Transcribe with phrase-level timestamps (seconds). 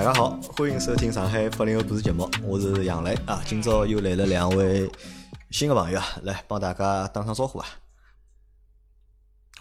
[0.00, 3.42] 大家好，欢迎收听上海八零后故事节目，我是杨磊啊。
[3.44, 4.90] 今朝又来了两位
[5.50, 7.66] 新的朋友啊，来帮大家打声招呼啊。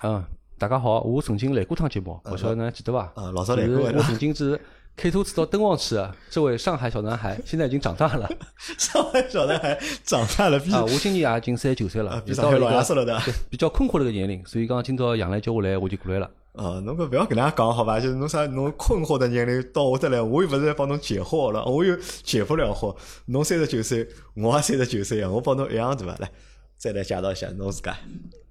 [0.04, 0.24] 嗯，
[0.58, 3.12] 大家好，我曾经来过趟节目，勿晓得侬记得伐？
[3.16, 4.58] 啊，老早来过我曾经是
[4.96, 8.26] 开车子到灯旺去的，这位上海小男孩，现在已经长大了。
[8.80, 16.32] 上海小男孩长大了，啊，我今年也已经三十九岁了，比上海老爷子了的，比较困惑的一个年龄，所以讲今朝杨澜叫我来，我就过来了。
[16.54, 18.00] 啊，侬搿勿要跟大家讲好伐？
[18.00, 22.96] 就是侬啥侬困惑的年龄到我这来，我又勿是来帮侬解惑了，我又解不了惑。
[23.28, 26.16] 侬三十九岁，我也三十九岁啊，我帮侬一样对伐？
[26.18, 26.30] 来，
[26.76, 27.96] 再来介绍一下侬自家。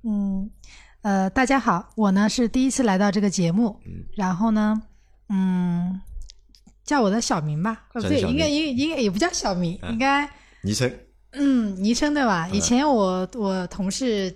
[0.04, 0.48] 嗯，
[1.02, 3.78] 呃，大家好，我呢是第一次来到这个节目，
[4.16, 4.80] 然后呢，
[5.28, 6.00] 嗯，
[6.84, 10.30] 叫我的小名吧，不对，应该应应该也不叫小名，应该
[10.62, 10.90] 昵称。
[11.32, 12.48] 嗯，昵称对吧？
[12.52, 14.34] 以前我我同事。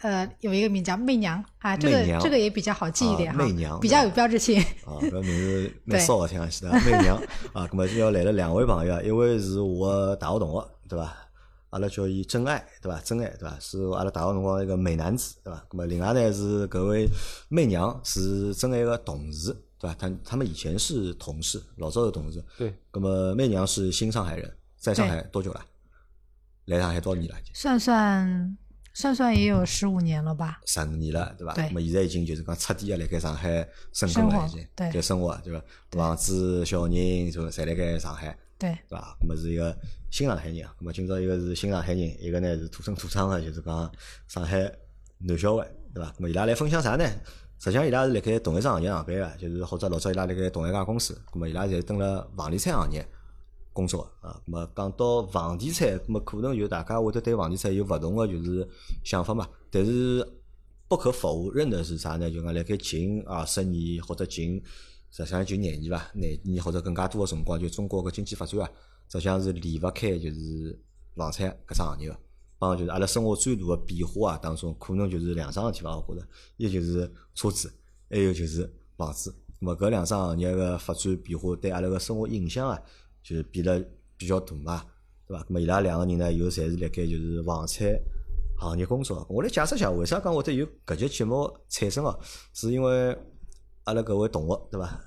[0.00, 4.60] 呃，有一个名叫媚娘啊，这个这个也比较好记一点哈，媚娘比较有标志性。
[4.84, 7.16] 啊，搿名字蛮骚的，听上去的媚娘
[7.52, 7.68] 啊。
[7.70, 11.16] 那么今朝来了两位朋友，一位是我大学同学，对伐？
[11.70, 12.98] 阿拉叫伊真爱，对伐？
[13.00, 13.56] 真爱，对伐？
[13.60, 15.62] 是阿拉大学辰光一个美男子，对伐？
[15.70, 17.06] 咁么另外呢是搿位
[17.48, 19.94] 媚娘是真爱个同事，对伐？
[19.98, 22.42] 他他们以前是同事，老早的同事。
[22.56, 22.74] 对。
[22.92, 25.60] 那么媚娘是新上海人，在上海多久了？
[26.64, 27.38] 来上海多少年了？
[27.52, 28.56] 算算。
[28.92, 31.54] 算算也有十五年了吧，十五年了，对吧？
[31.54, 31.64] 对。
[31.68, 35.62] 那么现在已经就是讲彻底的辣盖上海生根了，已经对生活，对吧？
[35.90, 39.16] 房子、小人就侪辣盖上海，对，对吧？
[39.20, 39.76] 那么是一个
[40.10, 43.92] 新上海人，那么今朝一个是新上海人，一个呢是土生土长的，就是讲
[44.26, 44.58] 上海
[45.18, 46.12] 男小孩，对吧？
[46.18, 47.04] 那么伊拉来分享啥呢？
[47.58, 53.06] 实际上伊拉是辣盖同一只行业上班个，就是或者老早伊拉辣盖同一家公司，那么伊拉侪蹲了房地产行业。
[53.72, 58.68] 工作啊，咁么讲到房地产，咁么可能就大家会得对房地产有勿同个就是
[59.04, 59.48] 想法嘛。
[59.70, 60.26] 但是
[60.88, 62.30] 不可否认的是啥呢？
[62.30, 64.60] 就讲辣盖近二十年或者近
[65.10, 68.70] 实际上就廿年伐，廿年或者更加多个辰光，就中国个经济发展啊，
[69.08, 70.78] 实际上是离勿开就是
[71.14, 72.16] 房产搿只行业个。
[72.58, 77.72] 帮就是阿拉生活最大个变化啊当中，可能就是两桩事体伐，我觉着，一就是车子，
[78.10, 79.34] 还有就是房子。
[79.60, 82.78] 咁么搿两桩行业个发展变化对阿拉个生活影响啊。
[83.22, 83.82] 就是变了
[84.16, 84.84] 比较大嘛，
[85.26, 85.44] 对伐？
[85.48, 87.88] 那么伊拉两个人呢，又侪是辣盖就是房产
[88.58, 89.26] 行业工作。
[89.28, 92.18] 我来解释一下，为啥讲会得有搿节节目产生哦？
[92.52, 93.16] 是因为
[93.84, 95.00] 阿拉搿位同学，对伐？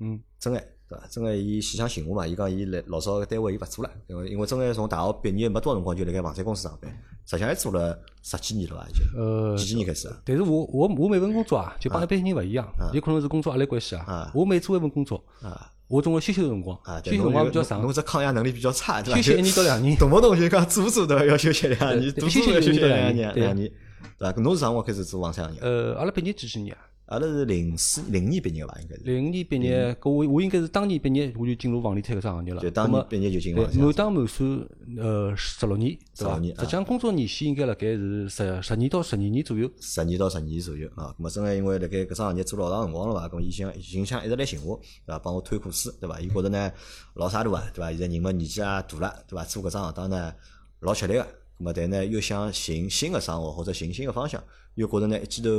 [0.00, 1.06] 嗯，真爱，对伐？
[1.10, 6.90] 真个伊线上寻我嘛，伊讲伊来老早个单位伊勿做了，因为因为真个从大学毕业没多少辰光就辣盖房产公司上班，
[7.24, 9.20] 实际上还做了十几年了吧，已经。
[9.20, 10.08] 呃，几几年开始？
[10.24, 14.30] 但是我我我每份工作啊，就帮一般人勿一样，有可能是工作压力关系啊。
[14.34, 15.72] 我每做一份工作啊。
[15.88, 17.80] 我总归休息的辰光，休息辰光比较长。
[17.80, 19.22] 侬这抗压能力比较差，对伐？
[19.22, 23.70] 休息一年到两年，动不动就讲做做都要休息两年，做做要休息两年，两年，
[24.18, 24.40] 对伐？
[24.40, 25.60] 侬是啥辰光开始做房产行业？
[25.60, 26.82] 呃，阿拉毕业几几年啊？
[27.06, 29.02] 阿拉是零四零年毕业伐，应该是。
[29.04, 32.60] 零五年毕业，搿我我应该是当年毕业，我就进入房地产搿只行业了。
[32.60, 33.62] 就当年毕业就进入。
[33.62, 34.68] 满当满算，
[34.98, 36.34] 呃，十六年，对伐？
[36.42, 39.70] 实际上工作年限应该辣盖是十十年到十二年左右。
[39.80, 45.18] 十年到十二年左右啊，咁啊，正个因为辣盖搿只行业做老长辰光了嘛，咁伊想伊想一直来寻我，对伐？
[45.20, 46.18] 帮我推故事，对伐？
[46.18, 46.72] 伊觉着呢
[47.14, 47.90] 老啥路啊，对伐？
[47.92, 49.44] 现在人嘛年纪也大了，对伐？
[49.44, 50.34] 做搿只行当呢
[50.80, 51.20] 老吃力个，
[51.60, 54.42] 咁啊，但呢又想寻新个生活或者寻新个方向，
[54.74, 55.50] 又觉着呢一记头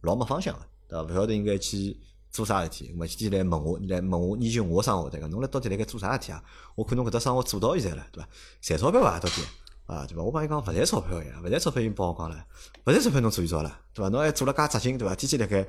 [0.00, 0.60] 老没方向个。
[0.88, 1.02] 对伐？
[1.04, 1.96] 勿晓得应该去
[2.30, 6.42] 做啥事体，我天天来问我，来问我研究我生活，对个，侬来到底辣盖做啥事体啊？
[6.74, 8.28] 我看侬搿只生活做到现在了，对伐？
[8.60, 9.18] 赚钞票伐？
[9.18, 9.42] 到底
[9.86, 10.22] 啊，对伐？
[10.22, 12.44] 我帮伊讲勿赚钞票呀，勿赚钞票伊帮我讲了，
[12.86, 14.08] 勿赚钞票侬做一招了，对伐？
[14.08, 15.14] 侬还做了介扎劲，对伐？
[15.14, 15.66] 天天辣盖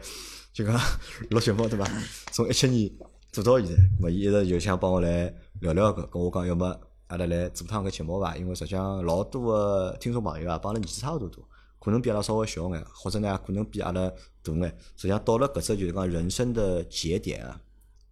[0.53, 0.79] 就讲
[1.31, 1.85] 录节目，对伐？
[2.31, 2.91] 从一七年
[3.31, 6.77] 做到现在，咹伊一直就想帮我来聊聊搿，跟我讲要么
[7.07, 8.35] 阿拉来做趟搿节目伐？
[8.35, 11.43] 因为实际上老多个听众朋友啊，帮阿拉年纪差勿多多。
[11.79, 14.09] 可能比阿拉稍微小眼，或者呢，可能比阿拉
[14.43, 14.77] 大眼。
[14.95, 17.61] 实际上到了搿只就是讲人生的节点啊，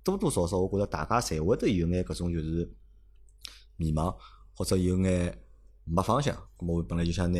[0.04, 2.70] 多多少少我觉着大家侪会得有眼搿种就是
[3.76, 4.16] 迷茫，
[4.56, 5.38] 或者有眼
[5.84, 6.36] 没方向。
[6.58, 7.40] 咁么我本来就想拿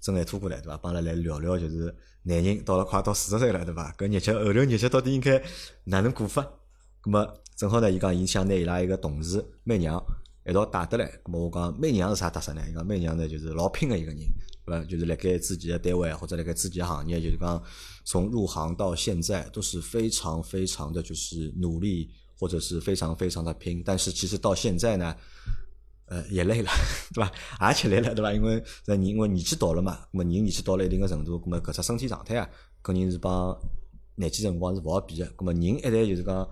[0.00, 0.76] 真爱拖过来，对伐？
[0.78, 1.94] 帮阿拉来聊聊，就是
[2.24, 3.92] 男人到了快到四十岁了，对伐？
[3.96, 5.42] 搿日脚后头日脚到底应该
[5.84, 6.44] 哪能过法？
[7.02, 10.04] 咁么正好呢，伊讲伊想拿伊拉一个同事媚娘
[10.48, 11.06] 一道带得来。
[11.24, 12.62] 咁我讲媚娘是啥特色呢？
[12.70, 14.18] 伊讲媚娘呢就是老拼个一个人。
[14.68, 14.84] 对吧？
[14.84, 17.62] 就是辣盖自己的单位或者辣盖自己的行业，就是讲
[18.04, 23.82] 从入行到现在都是非常非常的就是努力，或者是非常非常的拼。
[23.82, 25.16] 但是其实到现在呢，
[26.04, 26.70] 呃，也累了，
[27.14, 27.32] 对吧？
[27.66, 28.30] 也吃累了，对吧？
[28.30, 32.46] 因为人因为年纪到了嘛，那么人年纪到了一定的程度，那么搿只身体状态啊，
[32.82, 33.58] 肯定是帮
[34.16, 35.32] 年纪辰光是勿好比的。
[35.38, 36.46] 那么人一旦就是讲。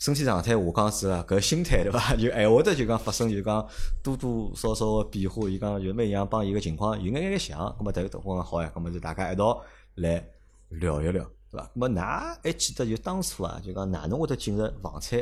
[0.00, 2.16] 身体状态下降时啊，搿心态对伐？
[2.16, 3.68] 就还会得就讲发生就讲
[4.02, 5.46] 多多少少个变化。
[5.46, 9.62] 伊讲就每样帮伊个情况有眼眼像，咁么迭个我讲好呀，咁么就大家一道
[9.96, 10.26] 来
[10.70, 11.70] 聊一聊，对伐？
[11.74, 15.18] 咁么㑚还记得就当初啊，就讲哪能会得进入房产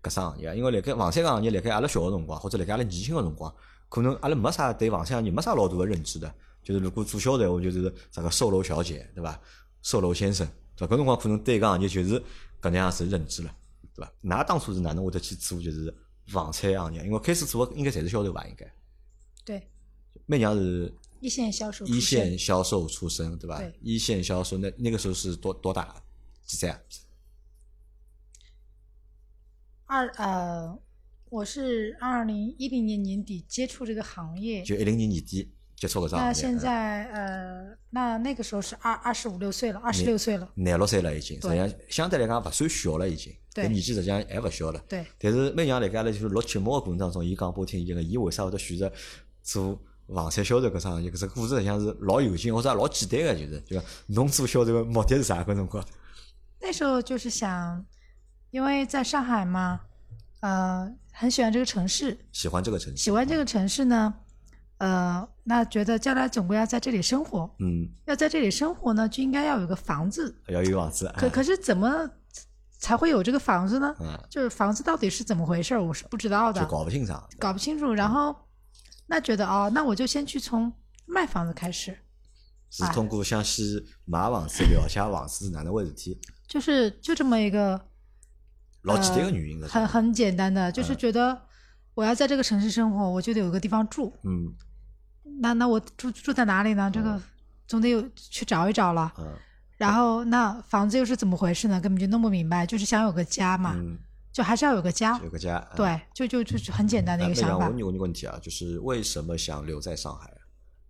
[0.00, 3.52] 搿只行业，因为辣盖房产个行业，辣盖阿拉小个辰光，或者辣盖阿拉年轻个辰光，
[3.88, 6.32] 可能阿拉没啥对房产行业没啥老大个认知的。
[6.62, 9.36] 就是如果做销售，话，就是啥个售楼小姐，对伐？
[9.82, 10.46] 售楼先生，
[10.76, 10.94] 对伐？
[10.94, 12.20] 搿辰光可能对搿行业就是
[12.60, 13.50] 搿能样子认知了，
[13.94, 14.12] 对伐？
[14.22, 15.94] 㑚当初是哪能会得去做就是
[16.26, 17.04] 房产行业？
[17.04, 18.46] 因为开始做应该侪是销售吧？
[18.46, 18.70] 应该。
[19.44, 19.68] 对。
[20.26, 20.92] 妹娘是。
[21.20, 21.86] 一线销售。
[21.86, 23.58] 一线销售出身，对吧？
[23.58, 23.72] 对。
[23.80, 26.02] 一线销售，那那个时候是多多大？
[26.44, 26.80] 几岁啊？
[29.86, 30.78] 二呃，
[31.28, 36.16] 我是二零一零年年底接触这个行业，就一零年年底接触个啥？
[36.16, 44.80] 那现在呃，那那个时候是二二十五六岁了，二十六岁了，廿六岁了已经，实际上相对来讲勿算小了已经，对，年纪实际上还勿小了。
[44.88, 45.04] 对。
[45.18, 48.92] 但是每娘辣盖了就是录节目个过程当中，伊讲拨我听，伊个伊为啥会得选择
[49.42, 49.76] 做
[50.06, 51.10] 房产销售搿桩行业？
[51.10, 53.84] 搿只故事实际上是老有劲，或者老简单个，就是对伐？
[54.06, 55.42] 侬做销售个目的是啥？
[55.42, 55.84] 搿辰光？
[56.60, 57.84] 那时候就是想，
[58.52, 59.80] 因为在上海嘛。
[60.42, 64.12] 呃，很喜欢这个城市，喜欢这个城市，喜欢这个城市呢，
[64.82, 72.10] 呃，那觉得将来总归要在这里生活，嗯，要在这里生活呢，就应该要有个房子，要有房子，可可是怎么
[72.80, 73.94] 才会有这个房子呢？
[74.00, 77.94] 嗯，就是房子到底是怎么回事，我是不知道的，就搞不清楚，搞不清楚。
[77.94, 78.34] 然后
[79.06, 80.72] 那觉得哦，那我就先去从
[81.06, 81.96] 卖房子开始，
[82.68, 87.80] 是通过向西买房子了解房子是哪能回事体，就是就这么一个。
[88.82, 91.40] 老简单的原因，很很简单的，就是觉得
[91.94, 94.12] 我要在这个城市生活，我就得有个地方住。
[94.24, 94.52] 嗯，
[95.40, 96.90] 那那我住住在哪里呢？
[96.92, 97.20] 这个
[97.66, 99.12] 总得有去找一找了。
[99.18, 99.32] 嗯，
[99.76, 101.80] 然后那房子又是怎么回事呢？
[101.80, 103.76] 根本就弄不明白，就是想有个家嘛，
[104.32, 105.18] 就还是要有个家。
[105.22, 107.66] 有个家，对，就就就很简单的一个想法。
[107.66, 110.30] 我问你个问题啊，就是为什么想留在上海？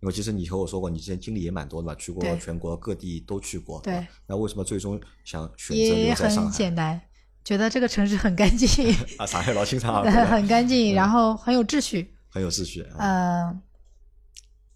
[0.01, 3.79] 因为其实你和我说过，你之前经历也蛮多的嘛，去过全国各地都去过。
[3.81, 6.33] 对，那为什么最终想选择留在上海？
[6.33, 6.99] 也很简单。
[7.45, 8.67] 觉得这个城市很干净
[9.17, 12.85] 啊，上海老清爽， 很干净，然后很有秩序，很有秩序。
[12.97, 13.61] 嗯，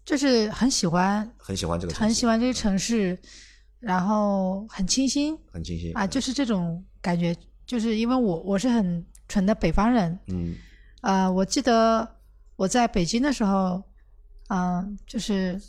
[0.08, 3.18] 就是很喜欢，很喜欢这个，很喜欢这个城市，
[3.78, 7.36] 然后很清新，很清新啊，就是这种感觉。
[7.66, 10.54] 就是因为我我是很纯的北方人，嗯，
[11.02, 12.08] 呃，我记得
[12.56, 13.82] 我在北京的时候，
[14.48, 15.60] 嗯，就是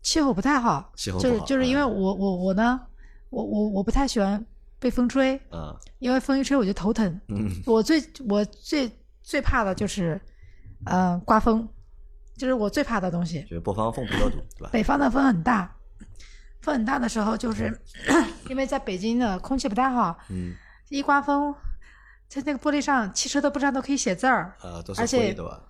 [0.00, 2.80] 气候不太好，气候就是就是因为我我我呢，
[3.28, 4.42] 我我我不太喜欢。
[4.82, 8.90] 被风吹，嗯，因为风一吹我就头疼，嗯，我最我最
[9.22, 10.18] 最怕的就是，
[10.86, 11.68] 嗯，刮风，
[12.40, 13.42] 就是我最怕的东西。
[13.42, 14.70] 就是北方风比较多，对吧？
[14.72, 15.76] 北方的风很大，
[16.62, 17.78] 风很大的时候，就是
[18.48, 20.54] 因为在北京的空气不太好，嗯，
[20.88, 21.54] 一刮风，
[22.28, 25.62] 在那个玻璃上，汽车的玻璃上都可以写字儿，啊，都是而且吧？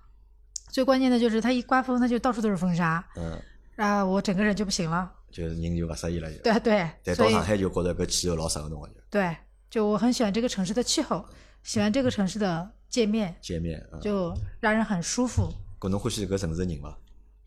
[0.71, 3.37] 最关键的就是它一刮风，它就到处都是风沙，嗯，
[3.75, 5.13] 啊，我整个人就不行了。
[5.33, 8.95] 就是人就勿适意了，就对对，但到上海就觉得搿气候老适合侬个就。
[9.11, 9.37] 对，
[9.69, 11.25] 就我很喜欢这个城市的气候，
[11.63, 15.49] 喜欢这个城市的界面，界面就让人很舒服。
[15.81, 16.94] 搿侬欢喜搿城市人伐？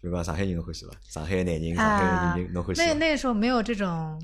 [0.02, 0.92] 就讲上海人侬欢喜伐？
[1.04, 2.82] 上海男人、上海人侬欢喜？
[2.82, 4.20] 那那个时候没有这种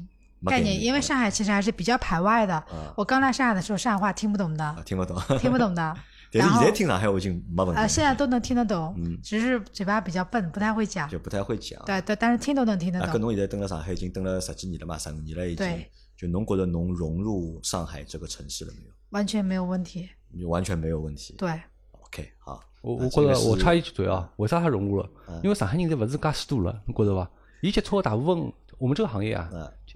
[0.45, 2.61] 概念，因为上海其实还是比较排外的。
[2.97, 5.95] 我刚来上海的时候，上海话听不懂的，听不懂，听不懂的。
[6.33, 7.79] 但是现在听上海话已经没问题。
[7.79, 11.07] 呃，现在都能听得懂，只是嘴巴比较笨，不太会讲。
[11.07, 11.79] 就不太会讲。
[11.85, 13.11] 对对，但是听都能听得懂。
[13.11, 15.57] 跟侬现在蹲了上海已经蹲了十几年了嘛，十五年了已经。
[15.57, 15.91] 对。
[16.17, 18.91] 就侬觉得侬融入上海这个城市了没有？
[19.11, 20.09] 完全没有问题。
[20.31, 21.35] 你完全没有问题。
[21.37, 21.49] 对。
[21.91, 22.61] OK，好。
[22.81, 25.09] 我我觉得我插一句嘴啊，为啥他融入了？
[25.43, 27.29] 因为上海人现在勿是介许多了，侬觉着伐？
[27.61, 29.49] 伊接触的大部分，我们这个行业啊。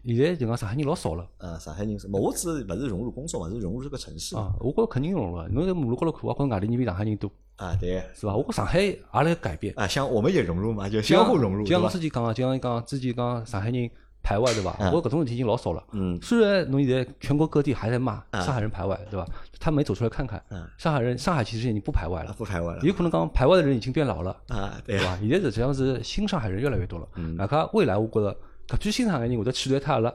[0.05, 1.25] 现在就讲上海人老少了。
[1.37, 4.35] 嗯，上海人是，我只是勿是融入工作嘛，是融入这个城市。
[4.35, 5.47] 啊，我觉着肯定融入了。
[5.47, 7.31] 侬在马路高头看，我觉着外地人比上海人多。
[7.55, 8.35] 啊，对，是吧？
[8.35, 9.73] 我觉上海也来改变。
[9.77, 13.89] 啊，像我们也融入嘛，就相互融入，就像我之前讲啊，就像讲之前讲上海人
[14.23, 14.75] 排外，对吧？
[14.93, 15.83] 我搿种问题已经老少了。
[15.91, 16.17] 嗯。
[16.21, 19.27] 虽然侬现在全国各地还在骂上海人排外，对吧？
[19.59, 20.41] 他没走出来看看。
[20.49, 20.65] 嗯。
[20.77, 22.33] 上海人，上海其实已经不排外了。
[22.37, 22.79] 不排外了。
[22.81, 24.35] 有可能讲排外的人已经变老了。
[24.47, 25.19] 啊，对吧？
[25.19, 27.07] 现在实际上是新上海人越来越多了。
[27.15, 27.35] 嗯。
[27.37, 28.35] 那看未来，我觉着
[28.69, 30.13] 搿批新上海人会得取代他了。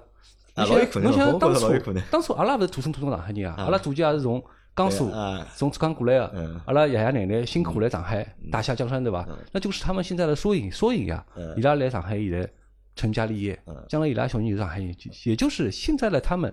[0.56, 1.70] 侬想当初，
[2.10, 4.42] 当初阿拉勿是土生土长上海人啊，阿拉祖籍也是从
[4.74, 5.08] 江苏、
[5.54, 6.60] 从浙江过来的。
[6.64, 9.24] 阿拉爷爷奶奶辛苦来上海打下江山，对伐？
[9.52, 11.24] 那就是他们现在的缩影，缩影呀。
[11.56, 12.50] 伊拉来上海现在
[12.98, 14.92] 成家立业，将来伊拉小人就是上海人，
[15.24, 16.52] 也就是现在的他们，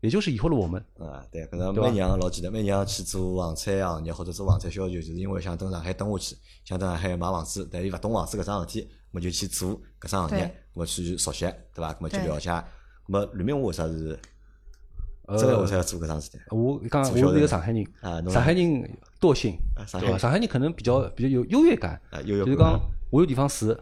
[0.00, 0.80] 也就是以后的我们。
[0.98, 9.70] 啊，对，搿个每娘老记得，每娘去做房产行业或者做房产销售，就是因为想等上海等下去，想等上海买房子，但伊勿懂房子搿桩事体，么就去做
[10.00, 11.96] 搿桩行业，么去熟悉，对伐？
[12.00, 12.64] 么去了解。
[13.08, 14.16] 么吕明我为啥是？
[15.38, 16.38] 真个为啥要做搿桩事体？
[16.50, 17.86] 我刚我是一个上海人，
[18.30, 20.18] 上海人惰性，对伐？
[20.18, 22.78] 上海人可能比较比较有优越感，就是讲
[23.10, 23.74] 我有地方住，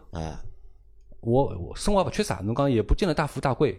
[1.20, 3.78] 我我生活勿缺啥，侬讲也不见得大富大贵，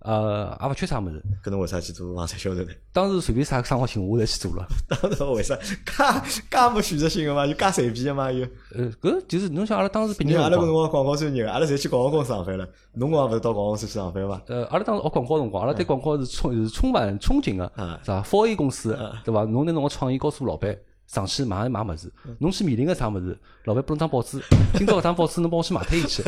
[0.00, 1.20] 呃，也勿缺啥物事。
[1.42, 2.68] 搿侬为啥去做房产销售呢？
[2.92, 4.64] 当时随便啥生活性，我侪去做了。
[4.86, 5.56] 当时为啥？
[5.56, 8.46] 介介没选择性个嘛，就介随便个嘛又。
[8.74, 12.68] 呃，搿就是侬想阿拉当时毕业，阿拉搿辰光广告专业个，阿拉侪去广告公司上班了。
[12.92, 14.40] 侬光勿是到广告公司去上班伐？
[14.46, 17.72] 呃，阿拉当时学广告辰光，阿拉对广告是充是充满憧憬个，
[18.04, 18.22] 是伐？
[18.22, 19.44] 福 A 公司对伐？
[19.44, 20.76] 侬拿侬个创意告诉老板。
[21.06, 23.38] 上去马上买物事，侬去面临个啥物事？
[23.64, 24.40] 老板拨侬张报纸，
[24.74, 26.22] 今朝搿张报纸侬帮我去卖脱伊去。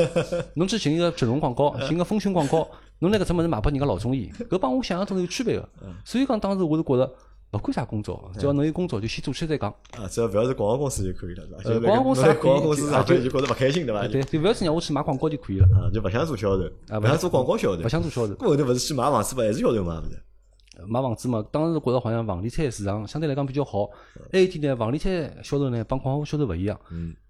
[0.55, 2.69] 侬去寻一个整容广告，寻个风讯广告，
[3.01, 5.69] 侬拿搿只物事卖拨人家老中医，搿帮我想象中是有区别个。
[6.05, 7.13] 所以讲当时我是觉着，
[7.53, 9.71] 勿管啥工作，只要侬有工作就先做起再讲。
[9.97, 11.61] 啊，只要勿要是广告公司就可以了，是吧？
[11.65, 14.07] 呃，广告公司广告公司上班就觉着勿开心，对伐？
[14.07, 15.67] 对，就勿要是让我去买广告就可以了。
[15.75, 18.35] 啊，就勿想做销售，啊，勿想做广告销售，勿想做销售。
[18.39, 20.23] 后头勿是去买房子嘛，还是销售嘛，勿是？
[20.87, 23.89] 买房子嘛，当时觉着好像房地产市场相对来讲比较好。
[24.33, 26.79] 还有一点呢，房地产销售呢，帮广告销售勿一样。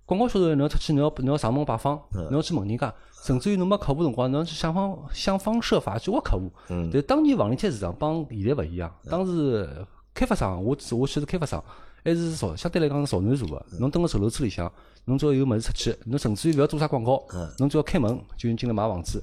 [0.04, 6.50] 广告销售侬要出去，侬要侬要上门拜访，侬要去问人家，甚至于侬没客户辰光，侬去想方想方设法去挖客户。
[6.92, 8.90] 但当年房地产市场帮现在勿一样。
[9.10, 9.68] 当时
[10.14, 11.62] 开发商，我我去是开发商，
[12.04, 13.66] 还是朝相对来讲是朝南做个。
[13.78, 14.70] 侬蹲个售楼处里向，
[15.04, 17.22] 侬只要有物事出去，侬甚至于勿要做啥广告，
[17.58, 19.22] 侬只要开门就进来买房子。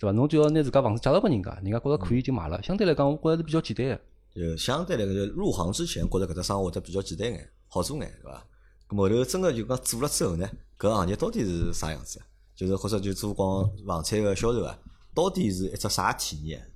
[0.00, 0.12] 对伐？
[0.12, 2.60] 侬就要拿自家房子介绍拨人家，人家觉着可以就买了。
[2.62, 4.00] 相对来讲，我觉着是比较简单个。
[4.34, 8.46] 就相对来讲，就入行之前觉着搿只生活得比较简单眼，好做眼，对伐？
[8.88, 12.18] 咾后头真个就讲做了之后呢，搿行业到底是啥样子？
[12.56, 14.78] 就是或者就做光房产个销售啊，
[15.14, 16.66] 到底是一只啥体验？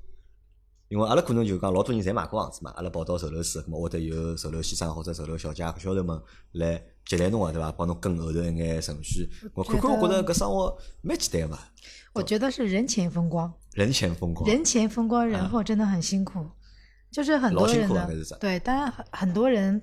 [0.89, 6.21] 因为阿拉可能就讲老多人侪买过房子嘛，阿拉跑到售楼处，咾会得有售楼先生或者售楼小姐、销售们
[6.53, 7.73] 来接待侬个，对伐？
[7.73, 9.29] 帮侬跟后头一眼程序。
[9.55, 11.59] 我看看，我觉着搿生活蛮简单嘛。
[12.15, 16.49] 我觉得是人前风光，人前风光，人前风光，人后真的很辛苦，
[17.11, 18.09] 就是很多人的
[18.41, 19.83] 对，当然很很多人，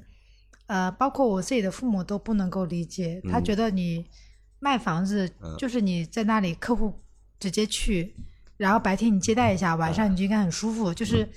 [0.68, 4.06] 呃，包括我自己的父母都不能够理解，他觉得你
[4.60, 6.94] 卖房子就是你在那里客户
[7.38, 8.16] 直接去，
[8.56, 11.28] 然后白天你接待一下，晚上你就应该很舒服，就是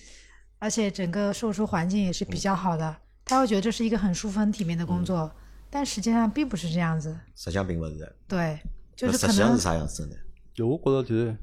[0.60, 5.28] 而且整个售出环境也是比较好的，他会觉得这是一个很舒服、很体面的工作，
[5.70, 8.60] 但实际上并不是这样子，实际上并不是，对，
[8.94, 10.14] 就是实际上是啥样子呢？
[10.54, 11.36] 就我觉着就是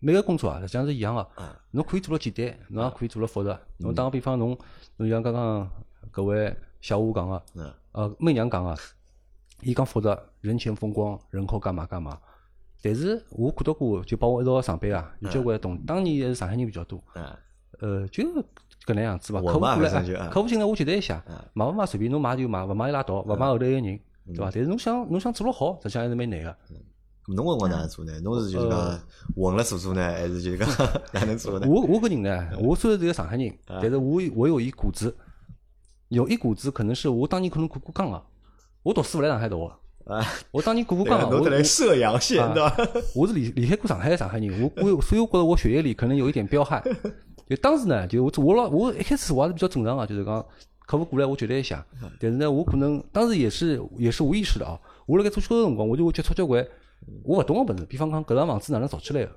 [0.00, 1.26] 每个工作啊，实际上是一样个。
[1.72, 3.58] 侬可以做了简单，侬也可以做了复杂。
[3.78, 4.56] 侬打个比方，侬
[4.96, 5.68] 侬像刚刚
[6.12, 7.42] 搿位小吴讲个，
[7.92, 8.76] 呃，媚娘讲个，
[9.62, 12.18] 伊讲复杂，人前风光，人后干嘛干嘛。
[12.80, 17.02] 但是我看到过，就帮我一道上班啊，有交关同当年是上海人比较多。
[17.80, 18.22] 呃，就
[18.86, 19.40] 搿能样子伐？
[19.40, 23.82] 客户过来，客户进来我接待一下，买勿买随便侬买就买，勿买就拉倒，勿买后头还有人，
[24.26, 24.44] 对伐？
[24.44, 26.56] 但是侬想侬想做了好，实际上还是蛮难个。
[27.28, 28.12] 侬问我哪能做呢？
[28.20, 29.00] 侬是就是讲
[29.34, 30.68] 混了做做呢，还是就是讲
[31.12, 31.66] 哪能做呢？
[31.68, 35.14] 我我个人呢，我虽然是个上海人，但是我我有一股子，
[36.08, 38.22] 有一股子可能是我当年可能过过江啊。
[38.82, 39.64] 我读书勿来上海读
[40.04, 42.76] 啊，我当年过过江，我来射阳县对伐？
[43.16, 46.82] 我是离离开过上海的上海人，我我所以我觉得我血液里可能有一点彪悍。
[47.48, 50.44] 就当时呢，就我我老我一开始我还是比较正常啊，就是讲
[50.86, 51.82] 客户过来我接待一下，
[52.20, 54.78] 但是呢，我可能当时也是也是无意识的啊。
[55.06, 56.66] 我辣盖做销售辰光，我就会接触交关。
[57.22, 59.30] 我勿懂个物事，比方讲搿幢房子哪能造起来个？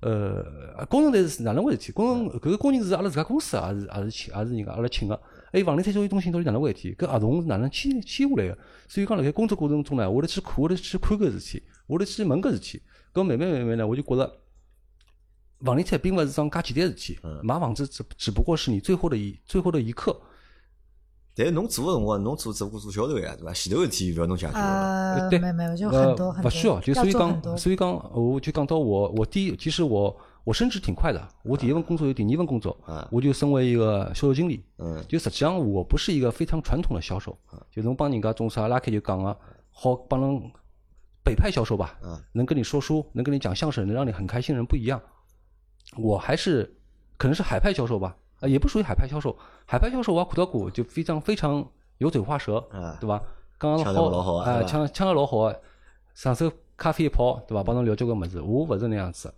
[0.00, 1.90] 呃，工程队是哪能回事体？
[1.90, 5.20] 工程搿个工人是阿拉自家公司，还是还是请还是人家阿拉请个？
[5.52, 6.94] 还有房地产交易中心到底哪能回事体？
[6.94, 8.58] 搿合同是哪能签签下来个？
[8.86, 12.80] 所以讲辣盖工作过程中呢，我得去看，我得去看搿事体，我得去问搿事体。
[13.12, 14.30] 搿慢慢慢慢呢，我就觉着
[15.60, 20.16] 房地产并勿是桩介简单事体，买房子只只不过是你最后的一最后的一刻。
[21.38, 23.52] 但是侬做个辰光，侬做只不过做销售呀，对伐？
[23.52, 26.48] 前头事体勿要侬解决呃，对，没没有，就很多很多。
[26.48, 31.28] 勿需要，就所以讲，所以讲，我就讲到我，我第一，其实我我升职挺快的。
[31.44, 32.76] 我第一份工作有第二份工作，
[33.12, 34.64] 我就升为一个销售经理。
[34.78, 37.38] 嗯，就实际上我不是一个非常传统的销售，
[37.70, 39.38] 就侬帮人家种啥拉开就讲个，
[39.70, 40.42] 好帮人
[41.22, 41.96] 北派销售吧。
[42.02, 45.00] 嗯，能跟你说书，能跟你讲相声，能让你很开心，人不一样。
[45.96, 46.76] 我还是
[47.16, 48.16] 可能是海派销售吧。
[48.40, 49.36] 啊，也不属于海派销售。
[49.66, 51.66] 海派销售我也看到过，就非常非常
[51.98, 52.64] 油嘴滑舌，
[53.00, 53.20] 对伐？
[53.58, 55.52] 刚刚好，啊，抢抢个老好，
[56.14, 57.62] 上手咖啡一泡，对伐？
[57.64, 58.40] 帮侬聊交关物事。
[58.40, 59.32] 我勿是那样子。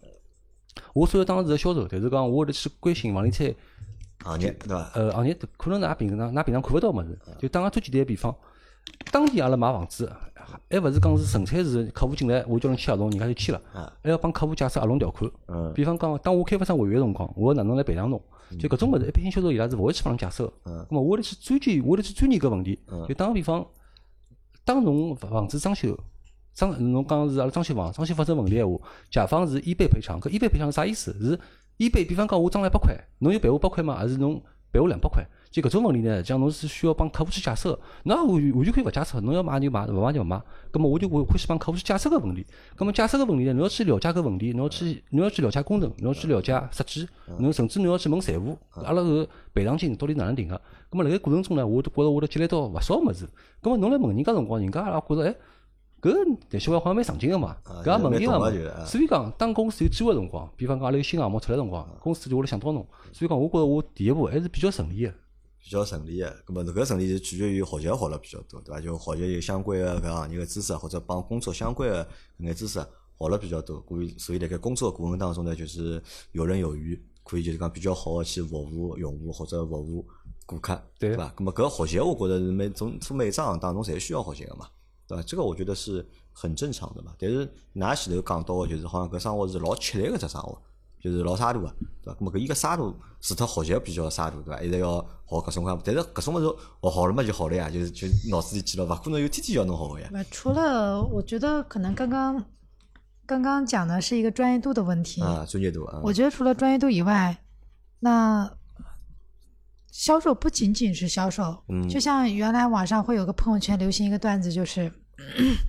[0.92, 3.54] 我虽然当时是销售，但是讲我得去关心房地产
[4.22, 4.90] 行业，对伐？
[4.94, 7.18] 呃，行业可能㑚平常㑚平常看勿到物事。
[7.38, 8.34] 就打个最简单个比方，
[9.10, 10.12] 当地阿拉买房子，
[10.68, 13.62] 还勿是讲是纯粹是客户进来，我叫侬签合同，人家就签了，
[14.02, 15.30] 还要帮客户解释合同条款。
[15.74, 18.22] 比方讲，当我开发商违约个辰光，我哪能来赔偿侬？
[18.58, 20.52] 就搿种物事，一般性销售伊拉是勿会去帮侬解释个。
[20.64, 20.86] 嗯。
[20.88, 22.78] 咾么，我得去钻研，我得去钻研搿问题。
[22.88, 23.06] 嗯。
[23.08, 23.66] 就打个比方，
[24.64, 25.98] 当侬房子装修，
[26.54, 28.78] 装侬讲是阿拉装修房，装修发生问题闲话，
[29.10, 30.20] 甲方是一倍赔偿。
[30.20, 31.12] 搿一倍赔偿是啥意思？
[31.20, 31.38] 是
[31.76, 33.96] 一倍，比方讲我装了一百块，侬有赔我百块吗？
[33.96, 34.42] 还是侬
[34.72, 35.26] 赔我两百块？
[35.50, 40.40] 就搿种问题呢，讲侬是需要帮客户去解释个，那完完全可以勿解释，侬要买就买，勿买就勿买。
[40.70, 42.46] 葛么我就会欢喜帮客户去解释搿问题。
[42.76, 50.60] 葛么解释搿问题呢，侬要去了解搿问题，侬要去侬要去了解工程，侬要去了解设计，侬甚至侬要去问财务，阿拉搿赔偿金到底哪能定个？
[50.88, 53.28] 葛么辣盖过程中呢，我都觉着我都积累到勿少物事。
[53.60, 55.34] 葛么侬来问人家辰光，人家也觉着哎。
[56.00, 58.86] 搿但小王好像蛮上进个嘛，搿也问题个嘛。
[58.86, 62.86] 所以讲，当公司有机会辰光，比方讲阿拉有新项目出来辰光，公司就会来想到侬。
[63.12, 65.12] 所以讲，我觉着我第一步还是比较顺利个。
[65.62, 68.80] 比较顺利个，搿么搿顺利是取决于学习学了比较多，对伐？
[68.80, 72.80] 就学习有相关个搿行业个知识，或者帮工作相关个搿眼知识
[73.18, 73.84] 学了比较多。
[73.86, 76.02] 所以，所以辣盖工作过程当中呢，就是
[76.32, 80.06] 游刃有余，可以就是讲比较好个去服务用户或者服务
[80.46, 81.32] 顾客，对伐？
[81.36, 84.66] 搿么搿学习，我觉着是每从做每一桩当中侪需要学习个嘛。
[85.06, 85.22] 对伐？
[85.22, 87.14] 这个我觉得是很正常的嘛。
[87.18, 90.60] 但是㑚前头讲到个，就是好像搿生活是老吃力个只生活，
[91.00, 92.20] 就是老沙土个，对伐？
[92.20, 94.60] 咾么搿伊个沙土除脱学习比较沙土，对伐？
[94.62, 96.46] 一直要学各种各样，但是搿种物事
[96.82, 100.10] 学好了嘛就好了呀，就是就脑子里记牢，勿可能有天天要侬好个呀。
[100.30, 102.44] 除了我觉得可能刚刚
[103.26, 106.00] 刚刚讲的是一个专业度的问题啊，专业度啊。
[106.02, 107.36] 我觉得除了专业度以外，
[108.00, 108.50] 那
[109.90, 114.92] 销售不仅仅是销售，嗯，就像原来网上会有个朋友圈流行一个段子，就是。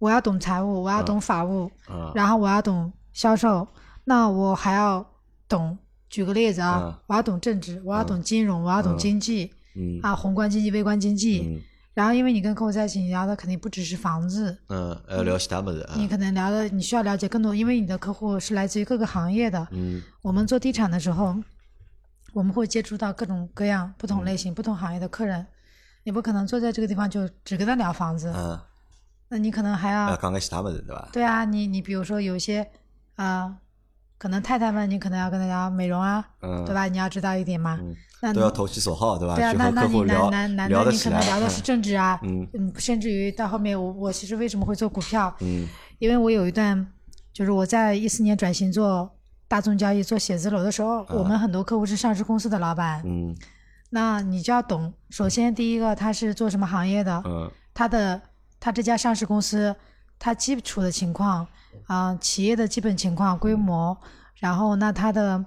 [0.00, 1.70] 我要懂财务，我要懂法务，
[2.14, 3.66] 然后我要懂销售，
[4.04, 5.06] 那我还要
[5.48, 5.78] 懂。
[6.10, 9.52] 举个例子啊，我要懂政治，我要懂金融，我要懂经济，
[10.00, 11.60] 啊，宏观经济、微观经济。
[11.92, 15.88] 然后，因为你跟客户在一起，你聊的肯定不只是房子，嗯，要聊其他么子。
[15.96, 19.66] 你可能聊的，你需要了解更多，因为你的客户是来自于各个行业的。
[19.72, 21.34] 嗯，我们做地产的时候，
[22.32, 25.44] 我们会接触到各种各样、不同类型、不同行业的客人，
[26.04, 28.32] 你不可能坐在这个地方就只跟他聊房子。
[28.36, 28.58] 嗯。
[29.28, 31.08] 那你可能还要讲个其他么子，对吧？
[31.12, 32.68] 对啊，你你比如说有些
[33.16, 33.56] 啊，
[34.18, 36.86] 可能太太们，你可能要跟他聊美容啊，对吧？
[36.86, 37.78] 你要知道一点嘛。
[38.22, 39.34] 那都要投其所好，对吧？
[39.34, 45.34] 对啊，那那你男男男的，你可能聊的是政治啊，嗯嗯，甚至于到后面，我我其实为什么会做股票？
[45.40, 45.66] 嗯，
[45.98, 46.86] 因为我有一段，
[47.32, 49.10] 就是我在一四年转型做
[49.46, 53.36] 大宗交易、做写字楼的时候，我们很多客户是上市公司的老板，嗯，
[53.90, 58.20] 那你就要懂，首先第一个他是做什么行业的，嗯，他的。
[58.60, 59.76] 他这家上市公司，
[60.18, 61.46] 它基础的情况
[61.86, 63.96] 啊，企业的基本情况、规模，
[64.36, 65.44] 然后那它的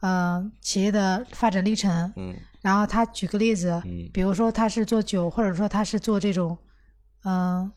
[0.00, 6.56] 呃企业的发展历程，嗯，然后他举个例子，嗯，比如说他是做酒，或者说他是做这种
[7.24, 7.70] 嗯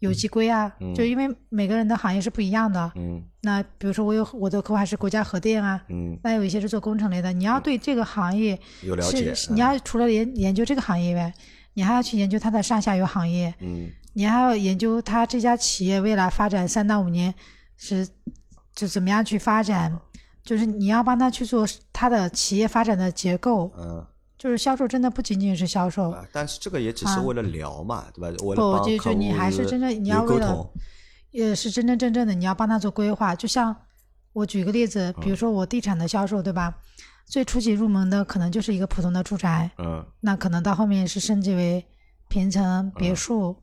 [0.00, 11.32] 有机硅啊，就因为每个人的行业是不一样的，嗯，那比如说我有我的客户还是国家核电啊，嗯，那有一些是做工程类的，你要对这个行业有了解，你要除了研研究这个行业以外，
[11.74, 13.90] 你还要去研究它的上下游行业，嗯。
[14.12, 17.32] 你还要研究他这家企业未来发展三到五年
[17.76, 18.06] 是
[18.74, 19.98] 就怎么样去发展，
[20.42, 23.72] 就是你要帮他去做他的企业发展的结构。
[23.78, 24.04] 嗯，
[24.36, 28.36] 就是销售真的不仅仅是销售，但是这个也只是为了聊嘛，对吧？
[28.44, 30.70] 为了不，就就你还是真正你要为了，
[31.30, 33.34] 也是真真正正的你要帮他做规划。
[33.34, 33.74] 就像
[34.32, 36.74] 我举个例子，比如说我地产的销售，对吧？
[37.26, 41.86] 最初级入门的可能就是一个普通的住宅，嗯，那可能到后面是升级为
[42.28, 43.56] 平层别墅。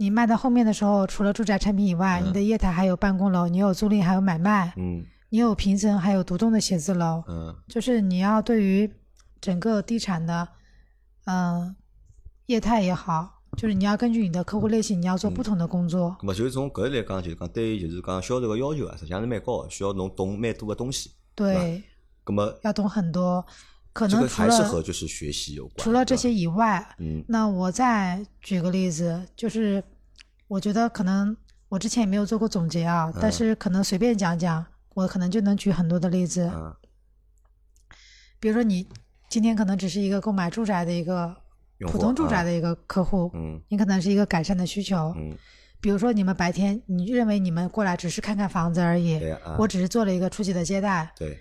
[0.00, 8.90] 你卖到后面的时候，除了住宅产品以外，你的业态还有办公楼，你有租赁，还有买卖，嗯，你有平层，还有独栋的写字楼，嗯，就是你要对于
[9.42, 10.48] 整个地产的，
[11.26, 11.76] 嗯，
[12.46, 16.16] 业态也好，就是你要根据你的客户类型，你要做不同的工作。
[16.22, 21.10] 那么就是从搿来讲，就是讲对于就是讲销售个要求啊，实际上是蛮高，需要侬懂蛮多个东西。
[21.34, 21.82] 对。
[22.24, 23.44] 那么要懂很多。
[23.92, 29.82] 可能还是和就是学习有关，除了这些以外，嗯，那我再举个例子，就是
[30.50, 31.36] 我觉得可能
[31.68, 36.50] 我之前也没有做过总结啊，但是可能随便讲讲，我可能就能举很多的例子。
[36.52, 36.74] 嗯，
[38.40, 38.88] 比如说你
[39.28, 41.36] 今天可能只是一个购买住宅的一个
[41.86, 45.38] 普通住宅的一个客户，嗯，你可能是一个改善的需求，嗯，
[45.80, 49.20] 比如说你们白天你认为你们过来只是看看房子而已，
[49.56, 51.38] 我只是做了一个初级的接待，对。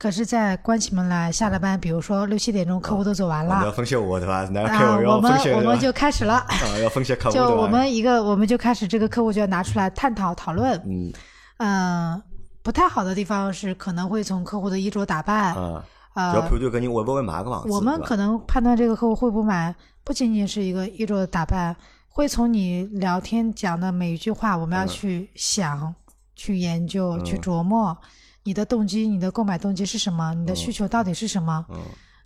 [0.00, 4.48] 可是，在关起门来，下了班，比如说六七点钟，客户都走完了，要分析我对吧？
[4.66, 10.72] 啊，我们我们就开始了，啊，要分析客户，就我们一个，我们就开始这个客户就要拿出来探讨讨论。
[10.86, 11.12] 嗯，
[11.58, 12.22] 嗯，
[12.62, 15.84] 不太好的地方是可能会从客户的衣着打扮，啊，
[16.14, 17.70] 要判断个人会不会买个房子。
[17.70, 21.76] 我们可能判断这个客户会不会买，不仅仅是一个衣着的打扮，
[22.08, 25.94] 会从你聊天讲的每一句话，我们要去想、
[26.34, 27.94] 去研究、去琢磨。
[28.42, 30.32] 你的动机，你的购买动机是什么？
[30.34, 31.64] 你的需求到底是什么？
[31.68, 31.78] 嗯，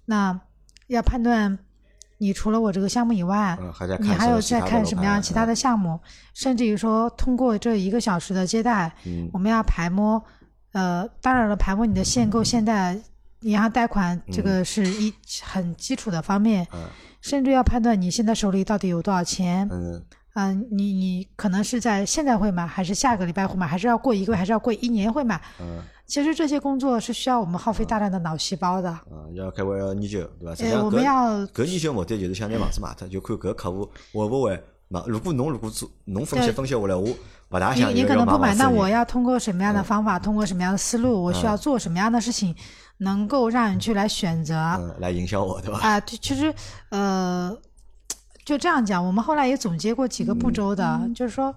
[0.04, 0.40] 那
[0.86, 1.58] 要判断，
[2.18, 3.58] 你除了我这个项目以外，
[3.98, 5.98] 你还有在看什么样其他的项目？
[6.34, 8.92] 甚至于说，通过这一个小时的接待，
[9.32, 10.22] 我们要排摸，
[10.72, 12.96] 呃，当然了，排摸你的限购、限贷
[13.40, 16.66] 银行贷款这个是一很基础的方面，
[17.20, 19.68] 甚至要判断你现在手里到底有多少钱。
[19.70, 20.02] 嗯，
[20.34, 25.40] 嗯，你你可能是在现在会买，还是下个礼拜会买，还是要过一个月，还是要过一年会买？
[25.60, 28.98] 嗯，其实这些工作是需要我们耗费大量的脑细胞的。
[29.10, 30.54] 嗯，要开会要研究，对吧？
[30.60, 35.02] 哎，我们要搿研究目的就是想拿房子卖脱，就看搿客户会不会买。
[35.06, 37.08] 如果侬如果做侬分析分析下来，我。
[37.76, 42.52] 你你可能不买，那我要通过什么样的方法，通过什么样的思路，我需要做什么样的事情，
[42.98, 44.56] 能够让人去来选择，
[44.98, 45.78] 来影响我，对吧？
[45.80, 46.52] 啊，其实
[46.88, 47.56] 呃，
[48.44, 51.54] 就这样讲，我们后来也总结过几个步骤的，就是说，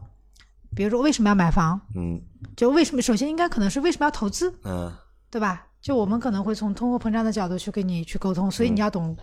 [0.76, 2.22] 比如说为什么要买房，嗯，
[2.56, 4.92] 就为什么，首先应该可能是为什么要投资，嗯，
[5.30, 5.68] 对吧？
[5.82, 9.16] 就我们可能会从通货膨胀的角度去跟你去沟通，所以你要懂。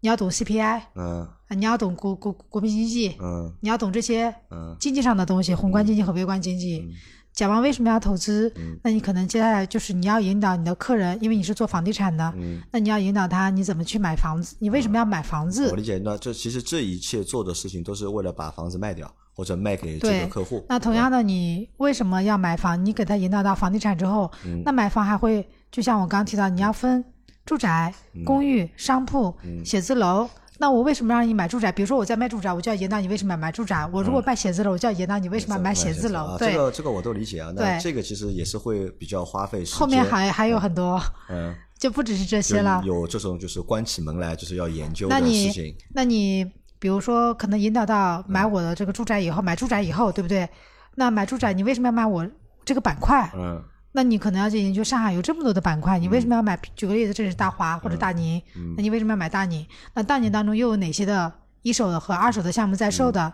[0.00, 4.34] 你要懂 CPI，嗯，你要懂国国国民经济，嗯，你要懂这些
[4.78, 6.86] 经济上的东西，宏观经济和微观经济。
[7.34, 12.32] 讲完为什么要投资，那你可能接下来就是你要引导你的客人，因为你是做房地产的，
[12.70, 15.68] 那你要引导他你怎么去买房子，你为什么要买房子？
[15.70, 20.64] 我理解，那这其实这一切做的事情都是为了把房子卖掉或者卖给这个客户。
[20.68, 22.82] 那同样的，你为什么要买房？
[22.84, 24.30] 你给他引导到房地产之后，
[24.64, 27.04] 那买房还会就像我刚刚提到，你要分。
[27.46, 27.94] 住宅、
[28.24, 30.26] 公寓、商铺、写字楼，
[30.58, 31.72] 那我为什么让你买住宅？
[31.72, 36.38] 比如说我在卖住宅，我就要引导你为什么要买住宅；我如果卖写字楼，我就要引导你为什么要买写字楼。
[36.38, 37.52] 对，这个这个我都理解啊。
[37.54, 39.80] 那这个其实也是会比较花费时间。
[39.80, 42.80] 后面还还有很多， 嗯，就不只是这些了。
[42.84, 45.74] 有这种就是关起门来就是要研究的事情。
[45.92, 46.44] 那你
[46.78, 50.48] 比如说可能引导到买我的这个住宅以后，买住宅以后，对不对？
[50.94, 52.24] 那买住宅你为什么要买我
[52.64, 53.28] 这个板块？
[53.34, 53.60] 嗯。
[53.96, 56.58] 那你可能要去研究上海有这么多的板块，你为什么要买？
[56.74, 58.42] 举个例子，这是大华或者大宁，
[58.76, 59.64] 那你为什么要买大宁？
[59.94, 63.32] 那大宁当中又有哪些的一手的和二手的项目在售的？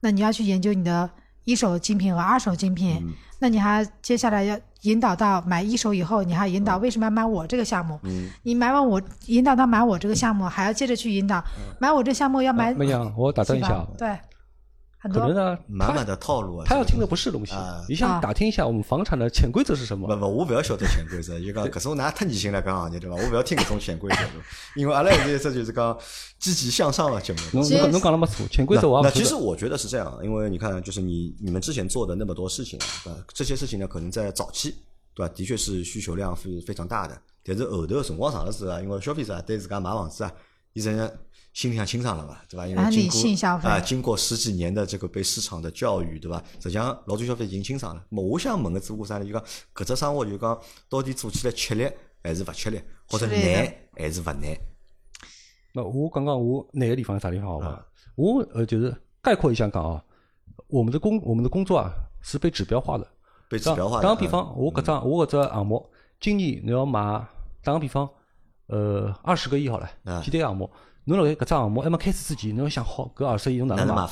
[0.00, 1.08] 那你要去研究你的
[1.44, 3.02] 一手精品和二手精品。
[3.38, 7.98] 那你还接下来要引导到买一手以后，你还引导为什么要买我这个项目？
[8.42, 11.42] 你买完我引导到买我这个项目，还要接着去引导
[11.78, 12.74] 买我这项目要买。
[12.74, 13.86] 没讲，我打断一下。
[13.96, 14.14] 对。
[15.02, 16.64] 可能呢，满满的套路啊！
[16.66, 17.54] 他要听的不是东西，
[17.88, 20.06] 你想打听一下我们房产的潜规则是什么？
[20.06, 23.16] 不不，我不要晓得潜规则，就讲搿种拿太年轻了讲行业对吧？
[23.16, 24.22] 我不要听搿种潜规则，
[24.80, 25.98] 因为阿拉现在这就是讲
[26.38, 27.38] 积极向上的节目。
[27.52, 34.74] 侬侬侬讲了没错，潜规则我那其实我觉得是这样，因为你看，就是你你们之前做的那么多事情啊，这些事情呢，可能在早期
[35.14, 40.32] 对吧，的确是需求量是非常大的，但是后头辰光长了之后啊，因为消费者对自家买房子啊，
[40.74, 41.12] 伊在。
[41.52, 42.66] 心里向清爽了嘛，对吧？
[42.66, 46.42] 因为经过啊，经过十几年的这个被市场的教育，对吧？
[46.60, 48.02] 实际上老多消费已经清爽了。
[48.10, 49.24] 我想问个只顾啥呢？
[49.24, 51.86] 就讲搿只生活就讲到底做起来吃力
[52.22, 54.56] 还是勿吃力，或者难还是勿难？
[55.74, 57.86] 那我刚刚我哪个地方啥地方好吧？
[58.14, 60.02] 我呃就是概括一下讲啊，
[60.68, 63.06] 我们的工我们的工作啊是被指标化的，
[63.50, 64.02] 被指标化的。
[64.02, 65.86] 打个比方，我搿张我搿只项目，
[66.18, 67.26] 今年你要买，
[67.62, 68.08] 打个比方，
[68.68, 70.70] 呃二十个亿好了，几单项目。
[71.04, 74.06] 侬辣盖搿只项目还没开始之前，侬要想好搿二十亿侬哪能买？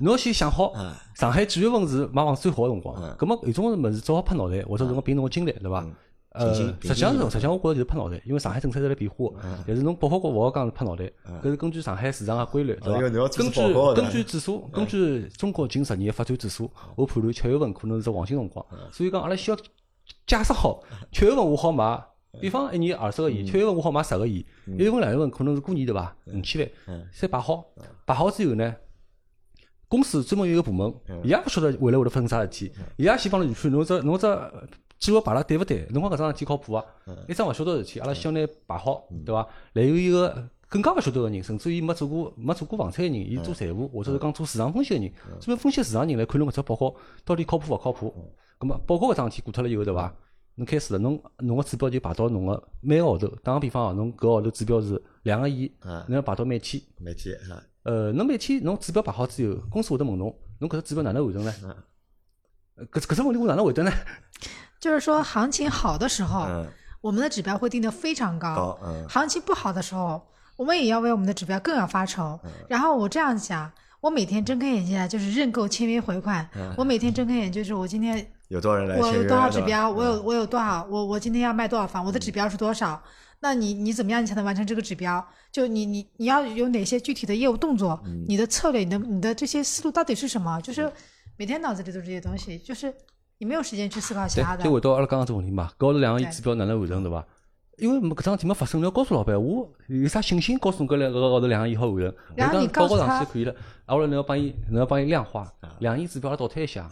[0.00, 0.72] 侬要先想好，
[1.14, 3.16] 上海几月份是买房子最好个辰光？
[3.18, 5.84] 搿么有种物事只好拍脑袋，或者侬凭侬个经历，对伐？
[6.30, 6.62] 呃，实
[6.94, 9.30] 际上是，实际上我觉着就是拍脑袋，因为上海政策在辣变化。
[9.66, 11.10] 但是侬不好讲，勿好讲是拍脑袋，
[11.42, 13.00] 搿是根据上海市场个规律，对伐？
[13.28, 13.60] 根据
[13.94, 18.64] 根据指数，根据中国近十年发展指数，我判断七月份可能是只黄金辰光。
[18.92, 19.56] 所以讲，阿拉需要
[20.26, 20.80] 假设好，
[21.10, 22.00] 七月份我好买。
[22.40, 26.14] 比方一年二十个亿，七月份我好买十个亿，一月份、两月份可能是过年对伐？
[26.26, 27.64] 五千万，先摆好，
[28.04, 28.74] 摆好之后呢，
[29.88, 30.92] 公司专门有一个部门，
[31.24, 34.26] 伊也勿晓得未来会得发生啥事体，伊也先帮侬预判，侬只侬只
[34.98, 35.86] 计划摆了对勿对？
[35.90, 36.84] 侬讲搿桩事体靠谱伐？
[37.28, 39.46] 一桩勿晓得事体，阿拉先拿摆好，对伐？
[39.72, 46.94] 然后一个更加勿晓得个人，甚至于没做过没做过房产个人，伊做财务或者是讲做市场分析个人，专门分析市场人来看侬搿只报告
[47.24, 48.12] 到底靠谱勿靠谱？
[48.58, 50.12] 咁么报告搿桩事体过脱了以后，对伐？
[50.56, 53.28] 侬开始了，侬侬个指标就排到侬个每个号头。
[53.44, 55.70] 打个比方哦，侬搿号头指标是两个亿，
[56.08, 56.82] 侬要排到每天。
[56.98, 57.38] 每天
[57.82, 61.52] 呃，侬每天侬指标排好之后，公司会得问侬，侬搿只指标哪能完成呢？
[62.90, 63.92] 搿搿只问题我哪能回答呢？
[64.80, 66.46] 就是说，行情好的时候，
[67.02, 68.78] 我们的指标会定得非常高。
[68.82, 70.22] 嗯行情不好的时候，
[70.56, 72.40] 我们也要为我们的指标更要发愁。
[72.66, 76.48] 然后我这样想，我每天睁开眼睛啊就是认购、签约、回款。
[76.78, 78.32] 我每天睁开眼就是我今天。
[78.48, 79.90] 有多少人来我有多少指标？
[79.90, 80.86] 我有我有多少？
[80.90, 82.04] 我我今天要卖多少房？
[82.04, 83.02] 我的指标是多少？
[83.40, 84.22] 那你你怎么样？
[84.22, 85.24] 你才能完成这个指标？
[85.52, 88.00] 就你你你要有哪些具体的业务动作？
[88.28, 90.60] 你的策略，你的你的这些思路到底是什么？
[90.60, 90.90] 就是
[91.36, 92.94] 每天脑子里都是这些东西，就是
[93.38, 94.64] 你没有时间去思考其他的。
[94.64, 97.24] 就回到阿拉刚刚这问题嘛，搞了两个亿指标哪能完成对吧？
[97.78, 102.14] 因为没搿桩事体没发生，你要告诉老板，我有啥信心告诉侬搿两个号头两个亿好完成？
[102.34, 103.52] 然后你告诉他就可以了。
[103.84, 106.88] 啊，我来侬要帮伊，侬要帮伊量化，两亿指标倒推一下。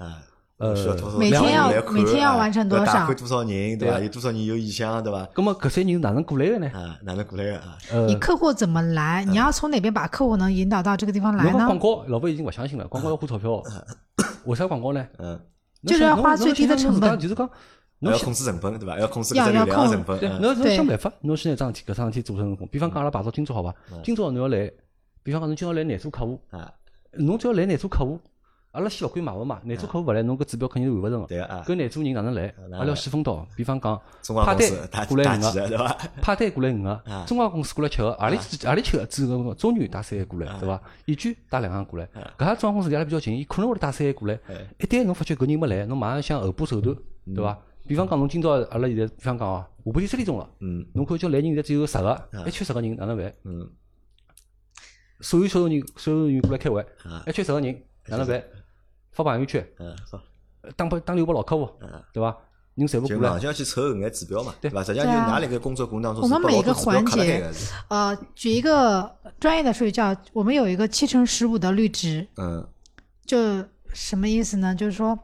[0.65, 3.13] 呃，每天要每天要完成多少？
[3.13, 4.01] 多少人，对吧？
[4.01, 5.29] 有多少人有意向，对吧？
[5.37, 6.71] 那么搿些人哪能过来的呢？
[6.73, 7.77] 啊，哪能过来的啊？
[8.07, 9.25] 你客户怎么来？
[9.27, 11.67] 你要从哪边把客户能引导到这个地方来呢？
[11.67, 13.63] 广告，老板已经勿相信了，广告要花钞票，
[14.47, 15.07] 为啥广告呢？
[15.19, 15.39] 嗯，
[15.87, 17.49] 就是要花最低的成本，就是讲。
[18.01, 18.99] 要控制成本，对伐？
[18.99, 20.19] 要控制搿只流量成本。
[20.19, 22.69] 对，侬要想办法，侬现在桩事体，搿桩事体做成功。
[22.71, 23.75] 比方讲，阿拉排到今朝好伐？
[24.03, 24.71] 今朝侬要来，
[25.23, 26.71] 比方讲侬今朝来廿组客户，啊，
[27.13, 28.21] 侬只要来廿组客户，
[28.75, 31.27] 阿拉先勿管买勿买，廿组客户勿来，侬搿指标肯定是完勿成个。
[31.29, 31.63] 对啊。
[31.65, 32.53] 搿廿组人哪能来？
[32.73, 33.97] 阿拉要细分到，比方讲，
[34.45, 40.83] 派单过来五个，派单过来五个，中华公司过来七个，阿里阿里七个，只个中原带三个过来，对伐？
[41.05, 44.37] 易居带两个过来，搿家中华公司离阿拉比较近，伊可能会得带三个过来。
[44.81, 46.97] 一旦侬发觉搿人没来，侬马上想后补手段，
[47.33, 47.57] 对伐？
[47.87, 53.33] 比方讲，侬今朝阿拉现在，比方讲哦，下半天十点钟了，嗯，侬看叫来人现在只有十个，还缺十个人，哪能办？
[53.45, 53.71] 嗯，
[55.21, 56.85] 所有销售人、销售人员过来开会，
[57.25, 58.43] 还缺十个人，哪能办？
[59.15, 60.21] 发朋友圈，嗯，好，
[60.77, 61.69] 打拨打电话拨老客户，
[62.13, 62.37] 对伐？
[62.75, 64.71] 人全部过来，就上去凑搿眼指标嘛，对。
[64.71, 64.83] 伐？
[64.83, 67.49] 实际上就拿那个工作过程当中，我们每一个环节，
[67.89, 72.67] 呃，举一个专业的术语叫，我们有一个七乘十五的绿值，嗯，
[73.25, 74.75] 就什么意思呢？
[74.75, 75.19] 就是说，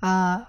[0.00, 0.48] 啊。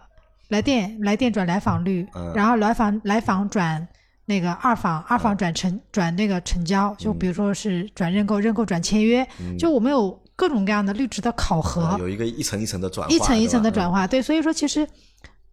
[0.49, 3.85] 来电来电转来访率，然后来访来访转
[4.25, 14.87] 那个二访二访转成转那个成交，就比如说是转认购认购转签约，就我们有各种各样的绿植的考核，有一个一层一层的转化，一层一层的转化，对，所以说其实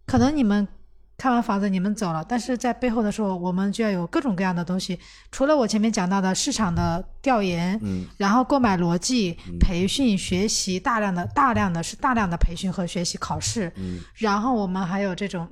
[0.05, 0.67] 可能你们。
[1.15, 4.99] 看完房子你们走了，但是在背后的时候，我们就要有各种各样的东西。
[5.31, 15.47] 除了我前面讲到的市场的调研，嗯，然后购买逻辑、培训、学习，大量的、大量的是大量的培训和学习考试，嗯，然后我们还有这种，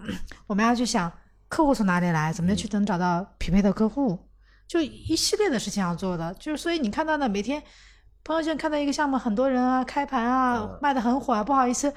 [0.48, 1.10] 我们要去想
[1.48, 4.18] 客户从哪里来，怎么样去能找到匹配的客户，
[4.68, 6.34] 就一系列的事情要做的。
[6.40, 7.62] 就是所以你看到的每天
[8.24, 11.92] 朋友圈看到一个项目，很多人啊，开盘啊，卖的很火啊，不好意思。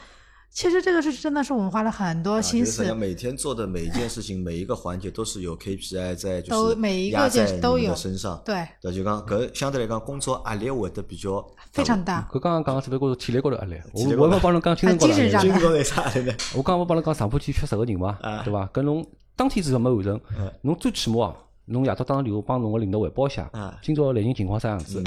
[0.50, 2.94] 其实这个是真的是我们花了很多心思。
[2.94, 8.40] 每天做的每一件事情，每一个环节都是有 KPI 在，就是压在你的身上。
[8.44, 12.26] 对，那就讲搿相对来讲工作压力会得比较非常大。
[12.32, 15.48] 搿刚刚讲个只不过是体力高头压力，我我没帮侬讲精神高头压力。
[15.48, 16.32] 精神高头啥的呢？
[16.56, 18.64] 我刚我帮侬讲上半天缺十个人嘛，对伐？
[18.72, 20.20] 搿侬当天至少没完成，
[20.62, 21.34] 侬最起码
[21.64, 23.50] 侬夜到打个电话帮侬个领导汇报一下，
[23.82, 25.02] 今朝来人情况啥样子？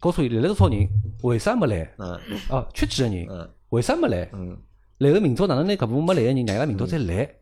[0.00, 0.88] 告诉伊来了多少人？
[1.22, 1.92] 为啥没来？
[2.50, 3.50] 哦，缺几个人？
[3.70, 4.30] 为啥没来？
[4.32, 4.56] 嗯，
[4.96, 7.34] 然后明朝哪能拿搿部分没来个人，让伊拉明朝再来？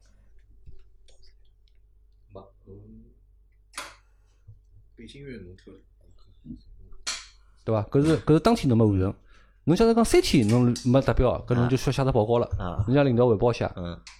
[4.96, 5.54] 北京月侬
[7.64, 7.82] 对伐？
[7.90, 9.14] 搿是搿是当天侬没完成。
[9.64, 12.84] 侬假使讲三天侬没达标，搿侬就需要写只报告了。
[12.86, 13.70] 人家领导汇报一下，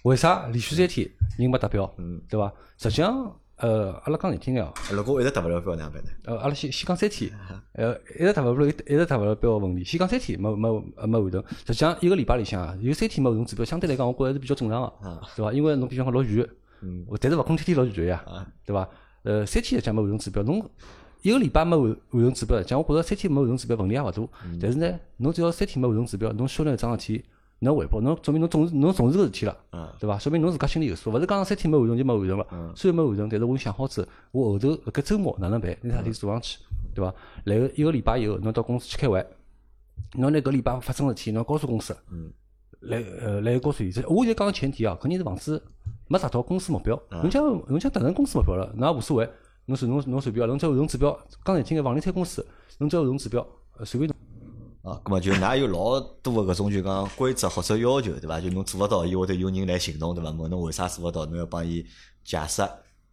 [0.03, 1.91] 为啥连续三天人没达标？
[2.29, 2.53] 对伐？
[2.77, 3.39] 实际上。
[3.57, 6.09] 呃，阿拉讲难听点哦，如果一直达勿了标，哪样办呢？
[6.25, 7.31] 呃，阿拉先先讲三天，
[7.73, 11.43] 呃，一直达勿了，一直达勿了标个问题，先讲三天没没没完成。
[11.65, 15.51] 实际上一个礼拜里向啊，有三天没完成指标，相对来讲，我觉着还是比较正常个，对伐？
[15.51, 16.47] 因为侬比方讲落雨，
[16.81, 18.23] 嗯，但是勿可能天天落雨呀，
[18.63, 18.87] 对伐？
[19.23, 20.63] 呃，三天讲没完成指标，侬
[21.23, 24.21] 一个礼拜没完完成指标，实际讲我觉着三天没完成指标问题也勿大，
[24.61, 27.25] 但是呢，侬只要三天没完成指标，侬销量一桩事体。
[27.59, 29.57] 侬汇报，侬说明侬重视侬重视搿事体了，
[29.99, 30.17] 对伐？
[30.19, 32.73] 说明侬自家心里有数，勿是讲三天没完成就没完成了。
[32.75, 35.75] 虽然没完成，但是我想好子，我后头搿周末哪能办？
[35.81, 36.59] 拿啥事体做上去，
[36.93, 37.13] 对伐？
[37.43, 39.25] 然后一个礼拜以后，侬到公司去开会，
[40.13, 41.97] 侬拿搿礼拜发生事体，侬告诉公司，
[42.81, 43.91] 来呃来告诉伊。
[44.07, 45.61] 我现在讲个前提啊，肯定是房子
[46.07, 47.01] 没达到公司目标。
[47.09, 49.27] 侬想侬想达成公司目标了，那无所谓。
[49.65, 51.19] 侬随侬侬随便，侬只要完成指标。
[51.43, 52.45] 刚才听个房地产公司，
[52.77, 53.45] 侬只要完成指标，
[53.83, 54.16] 随便侬。
[54.87, 58.39] 啊，咁么就㑚有老多个搿种就讲规则或者要求，对伐？
[58.39, 60.31] 就侬做勿到，伊会得有人来行动，对伐？
[60.31, 61.85] 问侬为啥做勿到，侬要帮伊
[62.23, 62.61] 解释，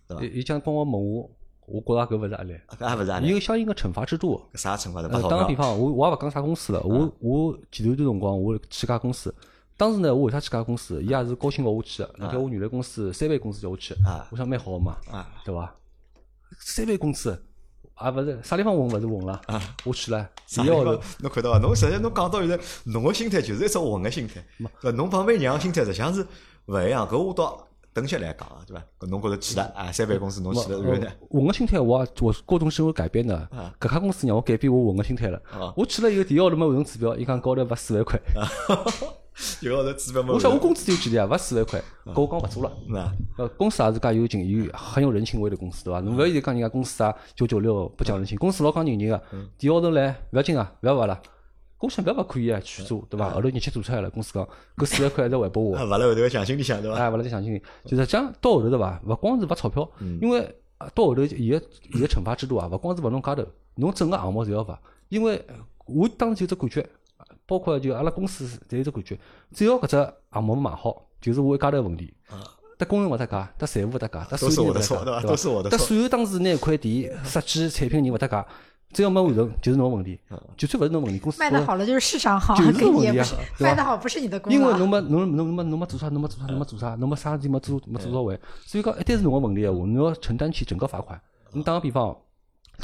[0.06, 0.24] 对伐？
[0.24, 1.28] 伊讲帮我问我，
[1.66, 3.28] 我觉着搿勿是压力，搿还勿是压力。
[3.28, 4.40] 有相应个惩罚制度。
[4.54, 5.08] 啥惩罚的？
[5.08, 6.80] 打个比方，我我也勿讲啥公司了。
[6.82, 9.34] 我我前头段辰光我去家公司，
[9.76, 11.02] 当时呢，我为啥去家公司？
[11.02, 13.96] 伊也是高薪勿下去个，辣盖我原来公司三倍工资叫我去，
[14.30, 14.96] 我想蛮好个嘛，
[15.44, 15.74] 对伐？
[16.60, 17.36] 三倍工资。
[17.94, 19.60] 啊，勿是啥地方混勿是混了啊！
[19.84, 20.84] 我去了，啥地方？
[20.84, 21.58] 侬看到伐？
[21.58, 24.44] 侬实际侬讲到现在，侬个心态就是一只混个心态。
[24.82, 26.26] 搿侬旁边娘心态实际上是
[26.66, 27.06] 勿一样。
[27.06, 28.82] 搿我到等下来讲啊，对伐？
[28.98, 29.92] 搿侬觉着去了啊？
[29.92, 31.08] 三倍公司侬去了对不对？
[31.30, 33.48] 混个心态，我我高中是会改变的。
[33.78, 35.40] 搿家公司让我改变我混个心态了。
[35.76, 38.20] 我去了以后，第一号头没完成指标，伊讲高头罚四万块。
[39.60, 42.72] 一个号头指标我想我工资有几钿啊，罚四万块，搿我讲勿做了。
[43.36, 46.00] 呃，公司也是介有情，有很有人情味的公司，对伐？
[46.00, 49.20] 侬勿要现在讲人家公司啊，九九六不讲人情，公司老讲人情个。
[49.58, 51.20] 第二号头来，勿要紧啊，勿要罚了。
[51.80, 53.28] 我想勿要罚可以啊，去做，对伐？
[53.30, 55.76] 后头日期做出来了，公司讲搿四万块还是还拨我。
[55.88, 56.96] 罚了后头奖金里向对伐？
[56.96, 59.00] 哎，罚了奖金里，就是讲到后头对伐？
[59.04, 59.90] 勿光是罚钞票，
[60.22, 60.40] 因为
[60.94, 61.60] 到后头伊个
[61.92, 63.44] 伊个惩罚制度啊，勿光是罚侬家头，
[63.74, 64.80] 侬整个项目侪要罚。
[65.08, 65.44] 因为
[65.86, 66.88] 我当时就只感觉。
[67.46, 69.18] 包括就阿拉公司侪有只感觉，
[69.52, 72.12] 只要搿只项目卖好，就是我一家头问题。
[72.76, 75.70] 得工程勿搭界，得财务勿搭界，得所有人勿搭界，对伐？
[75.70, 78.44] 得所有当时拿一块地设计产品人勿搭界，
[78.92, 80.18] 只要没完成就是侬问题。
[80.56, 83.26] 就算勿是侬问题，公司卖得好了就是市场好，就是问题啊。
[83.60, 84.58] 卖得好不是你的功劳。
[84.58, 91.20] 因为侬没侬侬没侬没做啥，侬没做啥，侬没做啥，侬没啥事体没做没做到位，所以讲一旦是侬个问题闲话，侬要承担起整个罚款。
[91.52, 92.16] 侬打个比方，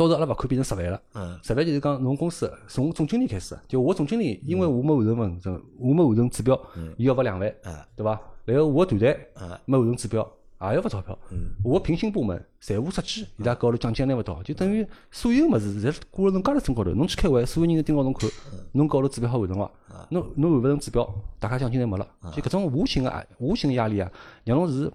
[0.01, 1.03] 到时候阿拉罚款变成十万了，
[1.43, 6.59] 十万就是讲侬公司从总经理开始，就我总经理，因为我没完成完成，我没完成指标，
[6.97, 7.55] 伊要罚两万，
[7.95, 8.19] 对伐？
[8.47, 9.15] 然后我团队
[9.67, 10.27] 没完成指标，
[10.63, 11.19] 也要罚钞票。
[11.63, 16.93] 我平行部门财务设计，伊拉高头奖金拿勿到，就等于所有物事侪挂辣侬家头身高头。
[16.93, 18.31] 侬去开会，所有人都盯牢侬看，
[18.73, 19.71] 侬高头指标好完成伐？
[20.09, 21.07] 侬侬完勿成指标，
[21.39, 22.09] 大家奖金侪没了。
[22.35, 24.11] 就搿种无形个无形个压力啊，
[24.45, 24.91] 让侬是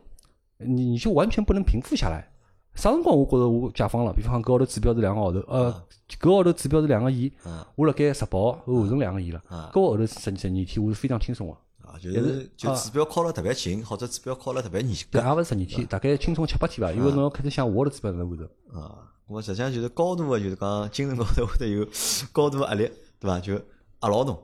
[0.58, 2.28] 你你就完全不能平复下来。
[2.76, 4.14] 啥辰光我觉着我解放了？
[4.14, 5.84] 比方讲搿号头指标是两个号头，呃，
[6.20, 7.32] 搿号头指标是两个亿，
[7.76, 9.42] 我辣盖十八号我完成两个亿了。
[9.74, 11.58] 搿号头十十二天我是非常轻松个。
[11.98, 16.92] 就是就指标靠了特别近，或者指标靠了特别严格，也勿是十二天，大概轻松七八天吧。
[16.92, 18.46] 因为侬要开始想我的指标能完成。
[18.74, 21.88] 啊，我实际上就是高度个，就是讲精神高头会得有
[22.34, 23.40] 高度个压力，对伐？
[23.40, 24.38] 就压牢侬。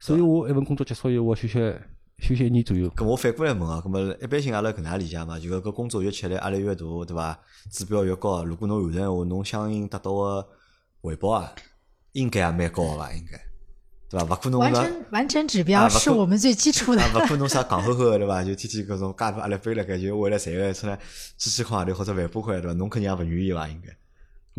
[0.00, 1.58] 所以我一份工作结束以后，我休息
[2.18, 2.90] 休息一年左右。
[2.90, 5.38] 咁我反过来问啊，咁么一般性阿拉搿能理解嘛？
[5.38, 7.38] 就搿工作越吃力，压力越大，对伐？
[7.70, 10.48] 指标越高，如果侬完成闲话，侬相应得到个
[11.00, 11.52] 回报啊，
[12.12, 13.12] 应该也蛮高个伐？
[13.12, 13.40] 应该。
[14.10, 14.34] 对伐？
[14.34, 17.02] 勿可能完成完成指标是我们最基础的。
[17.14, 18.42] 勿可能啥戆呵呵对伐？
[18.42, 20.98] 就天天搿种介大压力背辣盖，就为了赚个出来
[21.36, 22.72] 几千块钿或者万把块对伐？
[22.74, 23.68] 侬肯定也勿愿意伐？
[23.68, 23.96] 应该。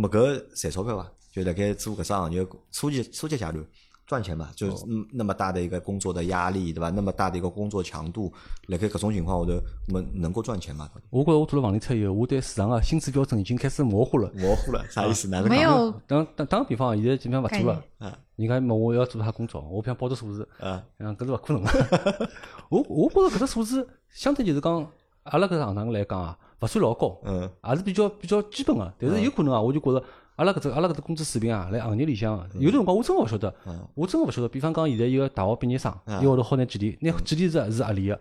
[0.02, 1.12] 咹搿赚钞票伐？
[1.32, 3.64] 就辣盖做搿只行业初级初级阶段
[4.10, 4.50] 赚钱嘛？
[4.56, 6.90] 就嗯那么大的一个工作的压力对吧？
[6.90, 8.34] 那么大的一个工作强度，
[8.68, 9.62] 辣盖搿种情况下头，
[9.94, 10.90] 咹能够赚钱吗？
[11.12, 14.32] 我觉着我做了房地产以后，我对市场的薪资标准已经开始模糊了。
[14.34, 15.28] 模糊了，啥意思？
[15.28, 15.92] 哪能没有。
[16.08, 17.84] 打打打个比方，现在基本上勿做了。
[18.00, 18.18] 啊。
[18.36, 20.82] 人家问我要做啥工作，我想报只数字，嗯，
[21.16, 22.30] 搿是勿可能个。
[22.70, 24.92] 我我觉着搿只数字相对就是讲，
[25.24, 28.92] 阿拉搿行当来讲啊，勿算老高，嗯，还是比较比较基本个。
[28.98, 30.02] 但是有可能啊，我就觉着
[30.40, 33.54] 阿拉搿只阿拉搿只工资水平啊，来行业里向，有辰光我真个勿晓得，
[33.94, 34.48] 我真个勿晓得。
[34.48, 38.16] 比方讲，现在一个大学毕业生，一个号头好拿几钿，拿几钿是是合理个，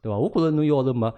[0.00, 0.16] 对伐？
[0.16, 1.12] 我觉着侬一个号头没。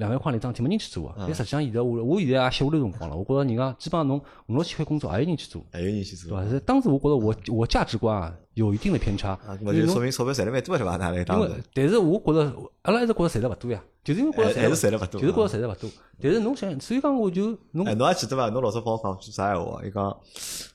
[0.00, 1.14] 两万块钿张天没人去做啊！
[1.18, 6.60] 但实际上现在我我现在也歇下来辰光了，我觉着人家基本上侬五六千块工作还有人去做，还有人去做，对伐？
[6.66, 10.96] 当时我觉着我我价值观啊有一定的偏差，那就说明钞票赚得蛮多是伐？
[10.96, 15.90] 他来当因为但是我觉着阿拉一直觉着赚得勿多呀，就是因为觉着还是赚得勿多，就是觉着赚得勿多。
[16.22, 18.48] 但是侬想，所以讲我就侬侬还记得伐？
[18.48, 19.84] 侬老早帮我讲句啥闲话？
[19.84, 20.16] 伊讲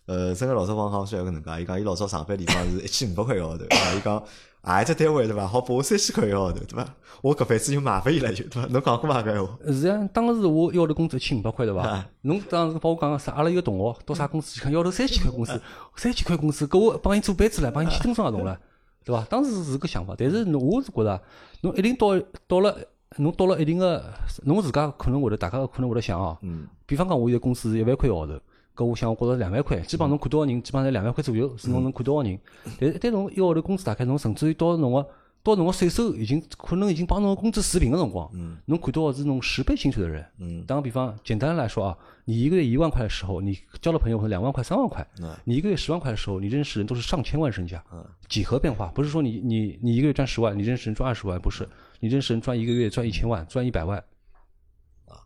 [0.05, 4.23] 呃，真个老早帮我讲说搿能介，伊讲伊老早上班地方是一千五百块一个号头，伊讲。
[4.61, 5.45] 啊，一只单位对伐？
[5.45, 6.83] 好拨我三千块一个号头对伐？
[7.21, 8.67] 我搿辈子就麻烦伊了就对伐？
[8.69, 9.57] 侬讲过伐搿闲话？
[9.71, 12.03] 是啊，当时我一号头工资一千五百块对伐？
[12.21, 13.31] 侬当时帮我讲个啥？
[13.33, 14.61] 阿拉一个同学到啥公司去？
[14.61, 15.61] 看一号头三千块工资，
[15.95, 18.59] 三千块工资，搿我帮伊做班子了，帮伊签终身合同了，
[19.03, 19.23] 对伐？
[19.29, 21.21] 当时是搿想法，但是我是觉着，
[21.61, 22.07] 侬一定到
[22.47, 22.75] 到了，
[23.17, 24.03] 侬到了一定个，
[24.45, 26.35] 侬自家可能会得，大家可能会得想哦。
[26.41, 26.67] 嗯。
[26.87, 28.33] 比方讲，我现在工资是一万块一个号头。
[28.75, 32.37] 搿我想，我觉着两万块，基本上侬看多少人，基本上在两万块左右，是侬能看多少人。
[32.79, 35.07] 但是，但侬一个号头工资大概侬甚至于到侬个，
[35.41, 38.29] 到侬个税收已经可能已经帮侬工资持平个辰光，
[38.65, 40.25] 侬看到个是侬十倍薪水的人。
[40.67, 45.07] 打个比方，简单来说啊，你一个月一万块的时候，你交了朋友可能两万块、三万块。
[45.45, 47.81] 你一个月十万块的时候，你认识人都是上千万身价。
[48.27, 51.67] 几何变化，不是说你你你一个月赚十万，你认识人赚二十万，不是，
[51.99, 54.03] 你认识人赚一个月赚一千万，赚一百万。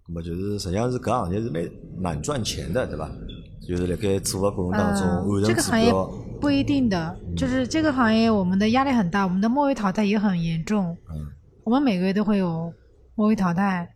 [0.07, 3.11] 那么就是实际上是搿行业是蛮蛮赚钱的，对吧？
[3.67, 6.05] 就是辣盖做个过程当中完成指标。
[6.41, 10.97] 不一定的，就是这个行业我们的压力很大，我们的末位淘汰也很严重。
[11.11, 11.27] 嗯。
[11.63, 12.73] 我们每个月都会有
[13.13, 13.87] 末位淘汰。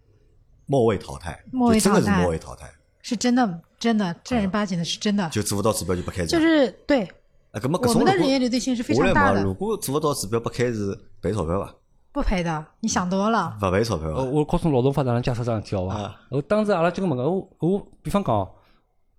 [0.67, 1.43] 末位淘汰。
[1.51, 2.21] 末位淘汰。
[2.21, 2.71] 末位淘汰。
[3.01, 5.27] 是真的，真的正儿八经的是真的。
[5.29, 6.27] 就做不到指标就不开始。
[6.27, 7.03] 就是对。
[7.51, 9.43] 啊，搿么我们的人员流动性是非常大的。
[9.43, 11.73] 如果做不到指标不开始赔钞票伐？
[12.13, 13.57] 不赔的，你想多了。
[13.59, 14.09] 不赔钞票。
[14.11, 16.15] 我告诉劳动法哪能解释桩事体好伐？
[16.29, 18.47] 我当时阿拉就问个，我我比方讲，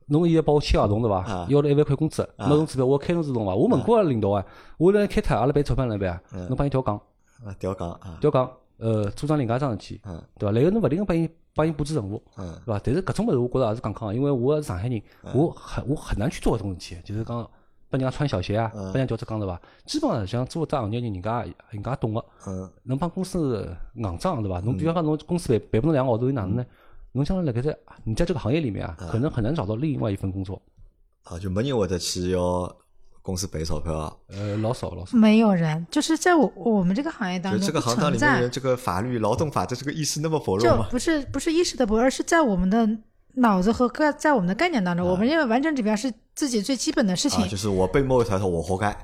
[0.07, 1.44] 侬现在帮我签合同对伐？
[1.48, 3.52] 要了一万块工资，没侬指标，我开侬指标伐？
[3.52, 4.46] 我问过领导啊，
[4.78, 6.20] 我来开脱，阿拉赔钞票哪能办啊？
[6.48, 6.94] 侬帮伊调岗。
[7.44, 8.16] 啊，调岗啊。
[8.20, 10.00] 调岗，呃，做桩另外桩事体，
[10.38, 10.52] 对伐？
[10.52, 12.80] 然后侬勿停个帮伊帮伊布置任务，对伐？
[12.85, 15.02] 但是搿种物事，我觉着也是讲讲，因为我是上海人，
[15.34, 17.51] 我很我很难去做搿种事体，就是讲。
[17.95, 19.61] 拨人家穿小鞋啊，拨人家调只讲对伐？
[19.86, 22.24] 基本上像做这行业人，人家人家懂个，
[22.82, 24.59] 能帮公司硬仗对伐？
[24.61, 26.66] 侬比方讲侬公司赔赔不侬两个号头，哪能呢？
[27.12, 30.61] 侬将来辣盖在你在这个行业里面啊，可能很难找到另外一份工作。
[31.22, 32.76] 啊，就没人会得去要
[33.22, 34.18] 公司赔钞票。
[34.28, 35.16] 呃，老少老少。
[35.16, 40.88] 没有人，就是在我我们这个行业当中，这个行当里面，这个法律劳动法的这个意识那么薄弱吗？
[40.90, 42.88] 不是不是意识的薄弱，而是在我们的。
[43.37, 47.47] 脑子和概在我们的概念当中，我们认为完成指标是自己最基本的事情。
[47.49, 48.97] 就是我被末位淘汰，我活该。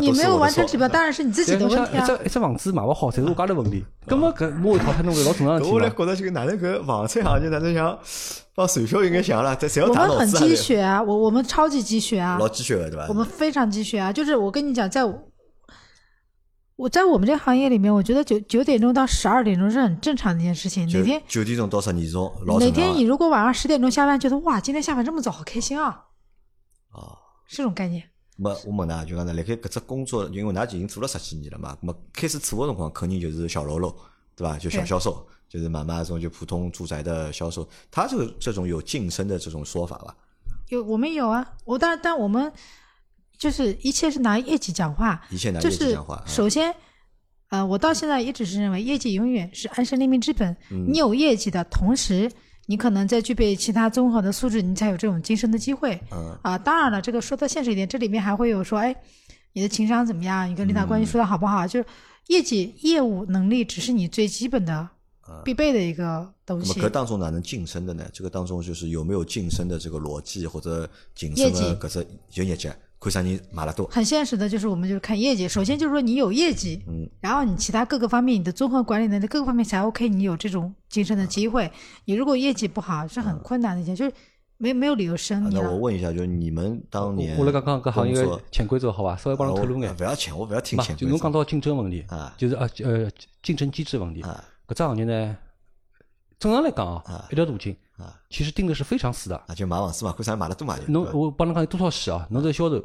[0.00, 2.04] 你没有完成指标，当然是你自己的问题啊。
[2.04, 3.84] 一只一只房子买勿好，侪是我家的问题。
[4.06, 7.98] 根本搿摸一套太弄个老正常事体我来觉得就哪能搿房产行业哪能像
[8.54, 13.06] 帮传销应该像了，这谁要打我们很积雪啊，我我们超级积雪啊，老积雪的对吧？
[13.08, 15.04] 我们非常积雪啊，就是我跟你讲，在
[16.80, 20.88] 我在我们这个行业里面，我觉得九九点钟到十二点钟是很正常的一件事情。
[20.88, 26.06] 哪天九点钟到十二点钟，老哪天你如果晚上十点钟下班，觉得哇，今天下班这么早，好开心啊！
[26.88, 28.02] 啊，是这种概念。
[28.36, 33.94] 没，我问㑚就讲呢，辣盖搿只工作，因为㑚已经做了十几年了嘛，么开始做个辰光肯定就是小喽啰，
[34.34, 34.56] 对吧？
[34.56, 37.68] 就小销售，就是买卖这种就普通住宅的销售。
[37.90, 40.16] 他这个这种有晋升的这种说法吧？
[40.68, 41.46] 有，我们有啊。
[41.66, 42.50] 我但但我们
[43.40, 46.22] 就是一切是拿业绩讲话，一切拿业绩讲话。
[46.26, 46.72] 首先，
[47.48, 50.56] 呃，我到现在一直是认为业绩永远是安身立命之本。
[50.68, 52.30] 你有业绩的同时。
[52.66, 56.00] 你可能在具备其他综合的素质，你才有这种晋升的机会。
[56.12, 58.94] 嗯啊，当然了，这个说的现实一点，这里面还会有说，哎，
[59.54, 60.48] 你的情商怎么样？
[60.48, 61.66] 你跟领导关系处的好不好？
[61.66, 61.86] 就是
[62.28, 64.88] 业绩、业务能力，只是你最基本的
[65.44, 66.74] 必备的一个东西。
[66.76, 68.08] 那么，当中哪能晋升的呢？
[68.12, 72.68] 这个当中就是有没有晋升的这个逻辑或者晋升的搿只有业绩？
[73.00, 73.86] 看啥人买了多？
[73.86, 75.48] 很现实的，就是我们就是看业绩。
[75.48, 81.72] 首先就是说你有业绩，嗯，然后你其他各个方面，你的综合管理能力各个方面才 OK，你有这种晋升的机会。
[82.04, 84.12] 你如果业绩不好，是很困难的一件，就是
[84.58, 88.14] 没没有理由升你那我问一下，就是你们当年，我来刚刚搿行业
[88.52, 89.16] 潜规则好吧？
[89.16, 89.96] 稍微帮侬透露眼。
[89.96, 91.06] 不要潜，我不要听潜规则。
[91.06, 93.10] 就侬讲到竞争问题啊，就是啊呃
[93.42, 94.44] 竞争机制问题啊。
[94.68, 95.36] 搿只行业呢，
[96.40, 99.36] 正常来讲啊，一条路径啊，其实定的是非常死的。
[99.46, 102.26] 啊，就买房子嘛，看啥买了多买侬我帮侬讲有多少死啊？
[102.30, 102.82] 侬是销售。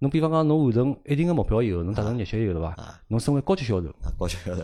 [0.00, 2.76] 侬比方讲，侬完成一定个目标以后，侬达成业绩以后，对伐？
[3.08, 4.62] 侬升为高级销售，高级销售，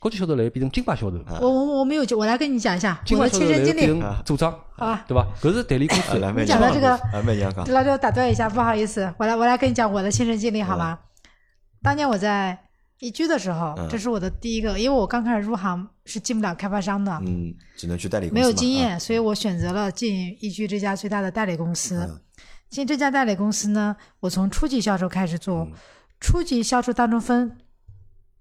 [0.00, 1.16] 高级销售来变成金牌销售。
[1.40, 5.04] 我我我没有，我来跟你讲一下金牌销售来变成组长，好吧？
[5.06, 5.28] 对吧？
[5.40, 6.14] 搿是代理公司。
[6.14, 10.98] 你讲的这个，老刘打断一下，不好意思，我来我来跟你讲我的亲身经历，好吗？
[11.80, 12.58] 当年我在
[13.02, 22.22] 易居的时候，这是我的第一个，因为我刚开始入行是进不了开发商的，嗯，只能去代理，没有经验，所以我选择了进易居这家最大的代理公司。
[22.70, 25.66] 进这家代理公司呢，我从初级销售开始做，
[26.20, 27.58] 初级销售当中分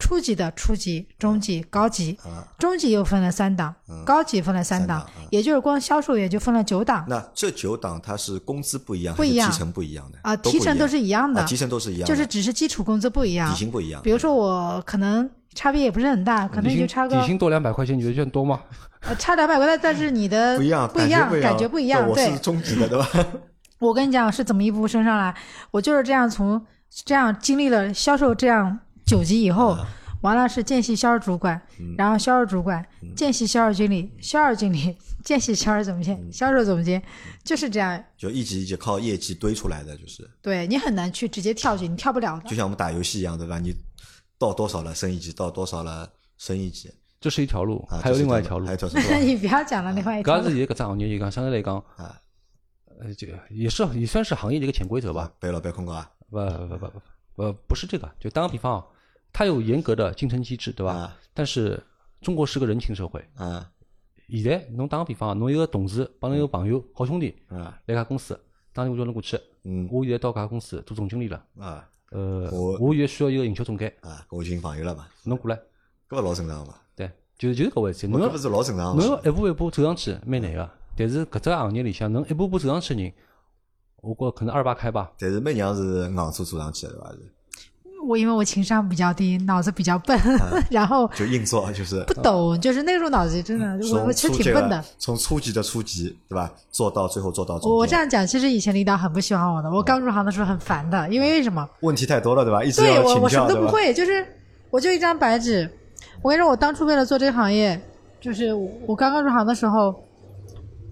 [0.02, 2.18] 初级的初级、中级、高级，
[2.58, 3.74] 中级又分了三档，
[4.04, 7.06] 高级分了三档，也就是光销售也就分了九档。
[7.08, 10.18] 那这九档它是工资不一样，不一样，提成不一样的？
[10.24, 14.02] 啊，提成都是一样的，提成都是一样，就是只是基础工资不一样，底薪不一样。
[14.02, 18.60] 比如说我可能差别也不是很大，可能就差个底薪多两百块钱，你觉得算多吗？
[19.02, 22.12] 呃，差两百块，但是你的不一样，不一样，感觉不一样。
[22.14, 23.08] 对，我是中级的，对吧？
[23.80, 25.36] 我跟你讲是怎么一步步升上来，
[25.72, 26.64] 我就是这样从
[27.06, 28.80] 这样经历了销售这样
[29.12, 29.78] 九级以后，
[30.22, 31.62] 完了是见习销售主管，
[31.98, 37.04] 然后销售主管，见习销售经理，销售经理，见习销售总监，销售总监，
[37.44, 38.02] 就是这样。
[38.18, 40.26] 就一级一级靠业绩堆出来的，就是。
[40.42, 42.50] 对你很难去直接跳级，你跳不了的。
[42.50, 43.60] 就像我们打游戏一样，对吧？
[43.60, 43.76] 你
[44.38, 46.90] 到多少了升一级，到多少了升一级，
[47.20, 48.66] 这是一条路，还有另外一条路。
[49.26, 50.38] 你不要讲了，另外一条。
[50.40, 52.16] 搿是现在搿只行业就讲相对来讲啊。
[53.02, 55.30] 呃，这个也是也算是行业的一个潜规则吧。
[55.38, 56.10] 背了背空高啊？
[56.30, 57.02] 不不不不
[57.36, 58.10] 不，不是这个。
[58.20, 58.86] 就打个比方，
[59.34, 61.18] 它有严格的竞争机制，对吧？
[61.34, 61.82] 但是
[62.22, 63.24] 中国是个人情社会。
[63.36, 63.72] 啊。
[64.30, 68.40] 现在侬打个比方，侬一个同事帮侬一个朋友好兄弟，啊，来家公司，
[68.72, 71.44] 当年我叫侬过去，嗯，我现在到家公司做总经理了。
[71.58, 71.88] 啊。
[72.12, 73.94] 呃，我我现在需要一个营销总监。
[74.02, 75.08] 啊，我寻朋友了嘛。
[75.24, 75.60] 侬过来。
[76.10, 76.76] 搿勿老正常嘛？
[76.96, 78.08] 对，就是就是搿回事。
[78.08, 80.70] 侬搿勿是老正常侬要一步一步走上去，蛮难个。
[80.96, 83.12] 但是搿只行业里向，能一步步走上去人。
[84.02, 87.12] 我觉可能二八开吧，但是蛮娘是硬做做上去的，对吧？
[88.08, 90.20] 我因为我情商比较低，脑子比较笨，
[90.70, 94.84] 然后就硬做，就是不懂，就是那种脑子真的，我我其实挺笨的。
[94.98, 96.52] 从初级的初级，对吧？
[96.72, 97.56] 做到最后做到。
[97.64, 99.70] 我这样讲，其实以前领导很不喜欢我的。
[99.70, 101.68] 我刚入行的时候很烦的，因为为什么？
[101.82, 102.64] 问题太多了，对吧？
[102.64, 104.26] 一直对我我什么都不会，就是
[104.70, 105.70] 我就一张白纸。
[106.22, 107.80] 我跟你说，我当初为了做这个行业，
[108.20, 108.54] 就是
[108.86, 109.94] 我刚刚入行的时候。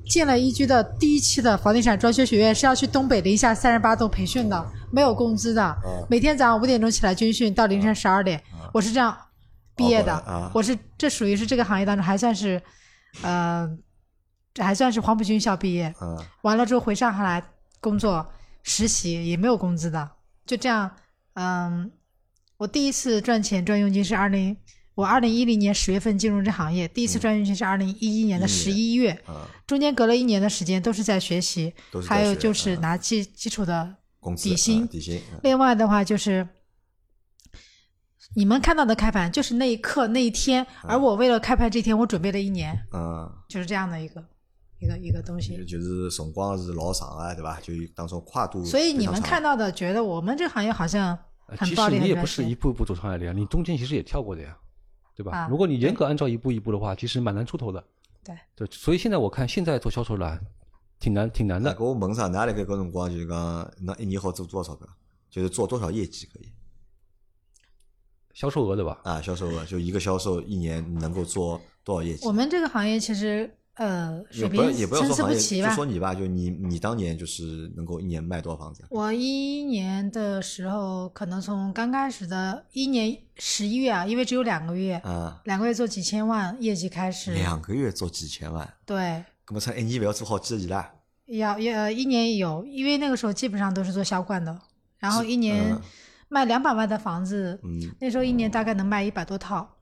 [0.10, 5.78] 建了一居的第一期的房地产装修学院是要去东北零下三十八度培训的，没有工资的，
[6.10, 8.44] 每天早上五点钟起来军训到凌晨十二点，
[8.74, 9.16] 我是这样
[9.76, 12.60] 毕业的，我是这属于是这个行业当中还算是，
[13.22, 13.70] 呃，
[14.52, 15.94] 这还算是黄埔军校毕业，
[16.42, 17.44] 完了之后回上海来
[17.80, 18.26] 工作
[18.64, 20.10] 实习也没有工资的，
[20.48, 20.90] 就这样，
[21.36, 21.92] 嗯，
[22.58, 24.58] 我第一次赚钱赚佣金是二零。
[25.00, 29.18] 我二零一零年十月份进入这行业，第一次赚佣金是二零一一年的十一月，
[29.66, 31.74] 中间隔了一年的时间都是在学习，
[32.06, 33.96] 还有就是拿基基础的
[34.36, 34.86] 底薪。
[34.90, 35.22] 底薪。
[35.42, 36.46] 另外的话就是，
[38.36, 44.22] 你们看到的开盘就是那一刻那一天，而我为了开盘这天，我准备了一年，嗯，就是这样的一个
[44.82, 45.56] 一个一个东西。
[45.64, 47.58] 就是辰光是老长啊，对吧？
[47.64, 48.66] 就当中跨度。
[48.66, 51.18] 所以你们看到的，觉得我们这行业好像。
[51.58, 51.96] 很暴利。
[51.96, 54.56] 其实你也不是一步一步走上来的呀，你中间其实也跳过的呀，
[55.20, 55.50] 对吧？
[55.50, 57.84] 如果你严格按照一步一步的话，其实蛮难出头的。
[58.24, 58.34] 对。
[58.56, 60.40] 对，所以现在我看现在做销售难，
[60.98, 61.76] 挺难，挺难的。
[61.78, 62.28] 我问啥？
[62.28, 64.88] 哪来个搿辰光就是讲，那一年好做多少个？
[65.30, 66.50] 就是做多少业绩可以？
[68.34, 69.02] 销售额对吧？
[69.04, 72.26] 啊，销售额就一个销售一年能够做多少业绩？
[72.26, 73.54] 我们这个行业其实。
[73.80, 75.70] 呃，水平参差不齐吧。
[75.70, 78.84] 就说你吧，就你你当年就是能够一年卖多少房子？
[78.90, 87.34] 我一年的时候，可能从刚开始的一年十一月啊，因为只有两个月，啊，两个月做几千万业绩开始。
[87.34, 88.70] 两个月做几千万？
[88.86, 89.24] 对。
[89.48, 90.92] 那么才一年不要做好几个亿啦？
[91.28, 94.60] 要要一年有，因为那个时候基本上都是做销冠的，
[94.98, 95.74] 然后一年
[96.28, 99.78] 卖两百万的房子，嗯，那时候一年大概能卖一百多套。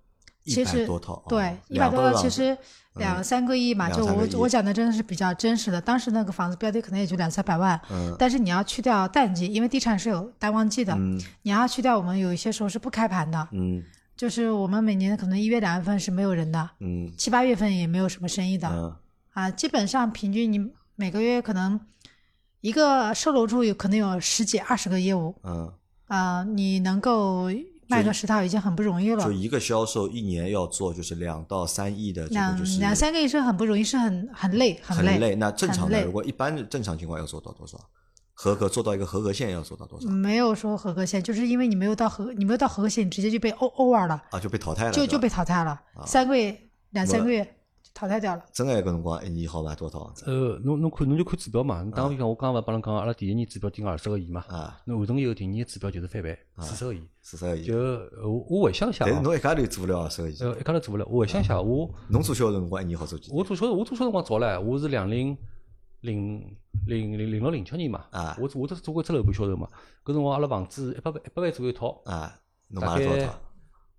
[0.48, 0.88] 其实
[1.28, 2.58] 对一百多套，其实
[2.96, 5.80] 两三个亿嘛，就我我讲的真的是比较真实的。
[5.80, 7.80] 当时那个房子标的可能也就两三百万，
[8.18, 10.98] 但是你要去掉淡季，因为地产是有淡旺季的，
[11.44, 13.48] 你要去掉我们有一些时候是不开盘的，
[14.16, 16.70] 就是我们每年可能一月两月份是没有人的，
[17.18, 18.68] 七八月份也没有什么生意的，
[19.34, 21.80] 啊，基本上平均你每个月可能
[22.62, 25.36] 一个售楼处有可能有十几二十个业务，
[26.08, 27.50] 啊，你能够。
[27.90, 29.24] 卖个十套已经很不容易了。
[29.24, 35.18] 就一个销售一年要做就是两到三亿的，两两三个亿是很不容易，是很很累，很累。
[35.18, 35.36] 累。
[35.36, 37.80] 那正常的，如果一般正常情况要做到多少？
[38.40, 40.08] 合格做到一个合格线要做到多少？
[40.10, 45.82] 没有说合格线，就是因为你没有到合，你没有到合格线，你直接就被 O over 了啊，就被淘汰了，就就被淘汰了。
[46.06, 46.56] 三个月，
[46.92, 47.57] 两三个月。
[47.98, 48.46] 淘汰掉了。
[48.54, 50.24] 真个搿辰光一年好卖多少房子？
[50.28, 51.82] 呃，侬侬看侬就看指标嘛。
[51.82, 54.46] 侬打比方，我刚刚勿帮侬讲，阿拉第一年指标定个二十个亿嘛。
[54.50, 54.80] 啊。
[54.86, 57.02] 侬完成以后，第二年指标就是翻倍，四十个亿。
[57.24, 57.66] 四十个亿。
[57.66, 57.76] 就
[58.24, 59.04] 我我回想一下。
[59.04, 60.38] 但是侬一家头做不了二十个亿。
[60.42, 61.06] 呃，一家头做不了。
[61.08, 61.92] 我回想一下，我。
[62.10, 63.32] 侬做销售辰光一年好做几？
[63.34, 65.36] 我做销售，我做销售辰光早唻，我是两零
[66.02, 68.06] 零零零零六零七年嘛。
[68.12, 68.38] 啊。
[68.40, 69.68] 我我都做过只楼盘销售嘛。
[70.06, 72.00] 搿辰光阿拉房子一百万一百万左右一套。
[72.06, 72.32] 啊。
[72.68, 73.34] 侬买了多少套？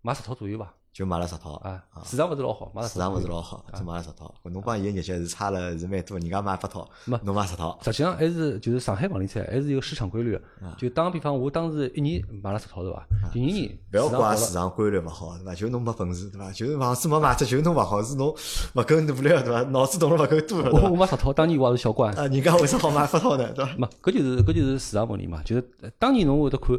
[0.02, 0.72] 买十套左右吧。
[0.98, 4.34] 就买了十套啊，市场勿是老好，市场勿是老好，就买了十套。
[4.42, 6.88] 侬帮伊个日脚是差了是蛮多，人家买八套，
[7.22, 7.78] 侬买十套。
[7.84, 10.36] 实际上还是就是上海房地产还是有市场规律。
[10.76, 13.06] 就打个比方，我当时一年买了十套是伐？
[13.32, 15.54] 第二年勿要怪市场规律勿好是伐？
[15.54, 16.50] 就侬没本事对伐？
[16.50, 18.34] 就是房子没卖出，就侬勿好，是侬
[18.74, 19.62] 勿够努力对伐？
[19.70, 20.58] 脑子动了勿够多。
[20.64, 22.12] 我我买十套，当年我也是小官。
[22.16, 23.48] 啊，人家为啥好买八套呢？
[23.52, 23.70] 对伐？
[23.78, 25.40] 没，搿就是搿就是市场问题嘛。
[25.44, 25.64] 就是
[25.96, 26.76] 当年侬会得看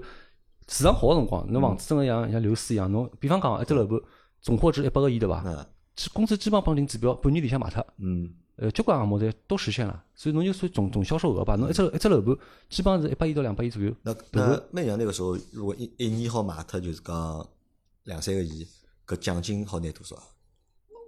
[0.70, 2.90] 市场好个辰光，侬房子真个像像流水一样。
[2.92, 4.00] 侬比方讲一只楼盘。
[4.42, 5.44] 总货值一百个亿对伐？
[5.46, 5.66] 嗯，
[6.14, 7.86] 公司基本上绑定指标，半年里向卖脱。
[7.98, 12.34] 嗯，呃，交关项目侪都实现了，所以侬就算总总销售额吧，侬一只一只楼盘
[12.70, 13.94] 基本上是一百亿到两百亿左右。
[14.02, 17.46] 那那那样那个时候，如果一一年好卖脱，就是讲
[18.06, 18.66] 两三个亿，
[19.06, 20.16] 搿奖金好拿多少？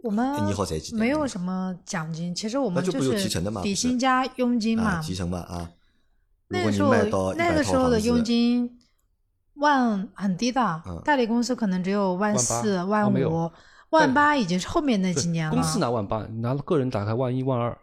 [0.04, 0.94] 我们一年好赚几？
[0.94, 3.30] 没有什么奖金，其实我们就是
[3.64, 5.00] 底薪加佣金嘛。
[5.02, 5.72] 提成嘛啊。
[6.50, 8.78] 那个时候那个时候的佣金。
[9.56, 13.52] 万很低的，代理公司可能只有万四、万五、
[13.90, 15.54] 万八，已经是后面那几年了。
[15.54, 17.78] 公司拿万八，拿个人打开万一万二。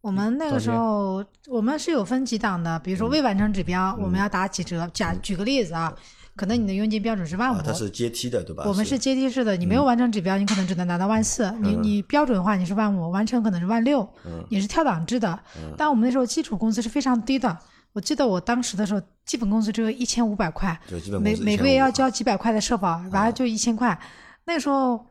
[0.00, 4.88] 我们那个时候，我们是有分几档的，比如说未完成指标，我们要打几折。
[4.94, 5.92] 假举个例子啊，
[6.34, 8.64] 可能你的佣金标准是万五，它是阶梯的，对吧？
[8.66, 11.50] 我们是阶梯式的，你没有完成指标，你可能只能拿到万四。
[11.60, 14.08] 你你标准化你是万五，完成可能是万六。
[14.48, 15.38] 你是跳档制的，
[15.76, 17.58] 但我们那时候基础工资是非常低的。
[17.92, 20.80] 我记得我当时的时候，基本工资只有一千五百块，
[21.20, 23.98] 每每个月要交几百块的社保，完了就一千块。
[24.44, 25.04] 那时候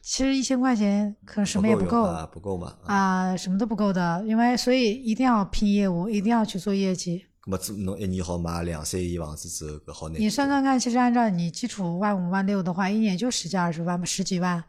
[0.00, 7.24] 其实一千块钱可能什么也不够，不够嘛啊，什么都不够的，因为所以一定要拼业务，一定要去做业绩。
[7.46, 10.20] 那么侬一年好买两三亿房子之后，搿好难。
[10.20, 14.62] 你算算看，其实按照你基础万五万六的话，一年就十几二十万嘛，十几万。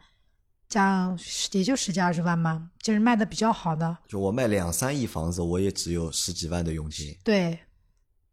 [0.74, 1.16] 这样
[1.52, 3.96] 也就十几二十万嘛，就是卖的比较好的。
[4.08, 7.16] 就我卖两三亿房子，我也只有十几万的佣金。
[7.22, 7.56] 对，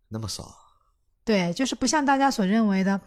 [0.07, 0.51] 那么少。
[1.23, 2.99] 对，就是不像大家所认为的，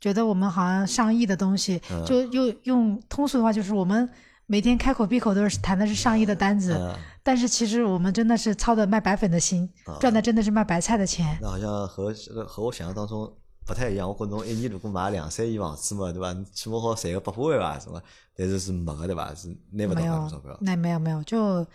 [0.00, 4.08] 觉得我们好像上亿的东西，就用用通俗的话，就是我们
[4.46, 6.74] 每天开口闭口都是谈的是上亿的单子，
[7.22, 11.36] 但是其实我们真的是操的卖白粉的心，赚的真的是卖白菜的钱。
[11.42, 12.14] 那好像和
[12.46, 13.30] 和我想象当中。
[13.66, 16.34] 不太一样，我觉侬一年如果买两三亿房子嘛，对伐？
[16.52, 18.02] 起码好赚个百把万吧，是吧？
[18.36, 19.34] 但是是没个，对伐？
[19.34, 20.56] 是拿不到那么钞票。
[20.60, 21.66] 那没有没有，就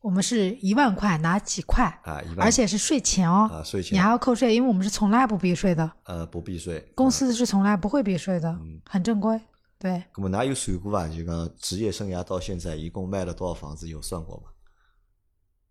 [0.00, 5.90] 我们是一万块拿几块啊，一万而且是税前哦，啊税前，你还要扣税，因为我们是从来不避税的。
[6.04, 8.58] 呃，不避税，公司是从来不会避税的，
[8.88, 9.40] 很正规。
[9.78, 10.02] 对。
[10.16, 11.06] 那么哪有算过伐？
[11.08, 13.88] 就讲职业生涯到现在一共卖了多少房子？
[13.88, 14.44] 有算过吗？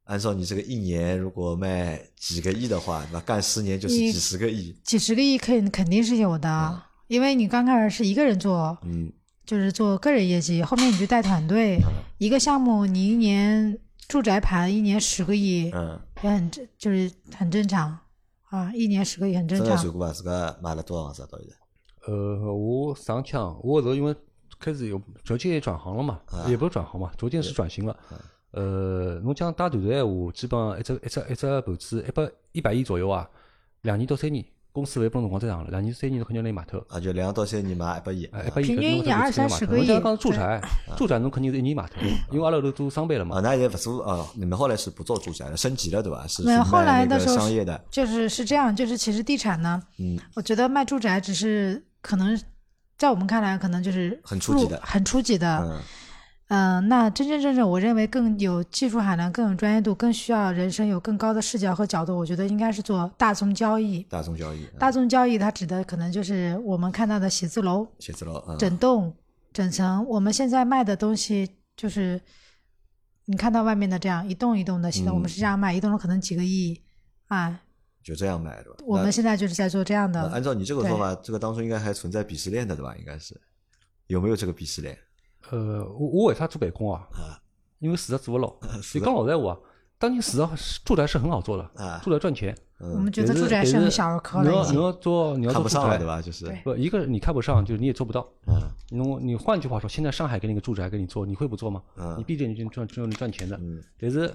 [0.10, 4.76] 按照你这个一年如果卖几个亿的话，那干十年就是几十个亿。
[4.84, 9.14] 几十个亿肯肯定是有的，因为你刚开始是一个人做，嗯，
[9.46, 11.78] 就是做个人业绩，后面你就带团队，
[12.18, 17.96] 一个项目你一年住宅盘一年十个亿，嗯，也很正，就是很正常
[18.50, 19.78] 啊，一年十个亿很正常。
[19.78, 20.12] 算过伐？
[20.12, 21.56] 自家买了多少房子到现在？
[22.12, 24.16] 呃，我上枪，我是因为
[24.60, 27.96] 开始有逐渐转行了嘛，也不是转行嘛，逐渐是转型了。
[28.52, 33.30] 呃，侬讲带团队闲话，基本上一只一只一只盘子一百一百亿左右啊，
[33.82, 36.84] 两年到三年，公司会不辰光再长了，两年三年侬肯定能买透。
[36.90, 39.86] 啊，就两到三年买一百亿，一百亿平均一年二三十个亿。
[39.86, 40.62] 讲住宅，
[40.98, 43.38] 住宅侬肯定是一年买透，因为阿拉都做商办了嘛。
[43.38, 46.26] 啊，那也不做啊，你们后来是不做住宅了，升级了对吧？
[46.28, 52.40] 是没有后来的时候商业的，就是是这样，就是其实地产呢，嗯，我觉得卖住宅只是可能
[52.98, 55.60] 在我们看来可能就是很初级的，很初级的。
[55.60, 55.80] 嗯，
[56.50, 64.02] 那真真正正，我认为更有技术含量、更有专业度、更需要人生有更高的视角和角度，我觉得应该是做大宗交易。
[64.10, 69.14] 大宗交易，大宗交易，它指的可能就是我们看到的写字楼、写字楼、整栋、
[69.54, 70.04] 整层。
[70.08, 71.48] 我们现在卖的东西
[71.78, 72.20] 就是，
[73.26, 76.82] 你看到外面的这样一栋一栋的，现在我们是这样卖，一栋楼可能几个亿
[77.28, 77.62] 啊，
[78.04, 78.80] 就这样卖对吧？
[78.88, 80.28] 我们现在就是在做这样的。
[80.32, 82.96] 按照你这个说法，这个当中应该还存在鄙视链的对吧？
[82.98, 83.40] 应该是
[84.08, 84.98] 有没有这个鄙视链？
[85.50, 87.08] 呃，我我为啥做办公啊？
[87.80, 88.54] 因为事实做不牢。
[88.94, 89.58] 你讲老实话，
[89.98, 92.56] 当年事实住宅是很好做的，住宅赚钱。
[92.82, 94.50] 我们觉得住宅是很小儿科了。
[94.50, 96.22] 你要你要做你要做住宅对吧？
[96.22, 98.26] 就是不一个你看不上，就是你也做不到。
[98.48, 101.82] 嗯，你你换句话说，现在上海给你个住宅给你做，你会不做吗？
[101.98, 103.58] 嗯，你毕竟你赚赚赚钱的。
[103.58, 104.34] 嗯，但是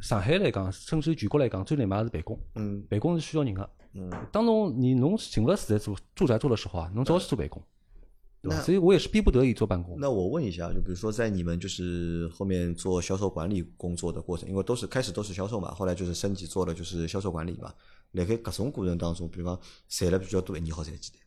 [0.00, 2.38] 上海来讲，甚至全国来讲，最难卖是办公。
[2.54, 3.70] 嗯，办公是需要人的。
[3.94, 7.60] 嗯，当侬你侬进入住宅住住宅做的时候啊，侬只好去做办公。
[8.50, 9.96] 那所以我也是逼不得已做办公。
[9.98, 17.72] 那我问一下，就比如说在你们就是后面做销售管理工作的过程，因为都是开始都是销售嘛，后来就是升级做了就是销售管理嘛。
[18.12, 21.22] 辣盖各种过程当中，比方赚了比较多，你好赚几点？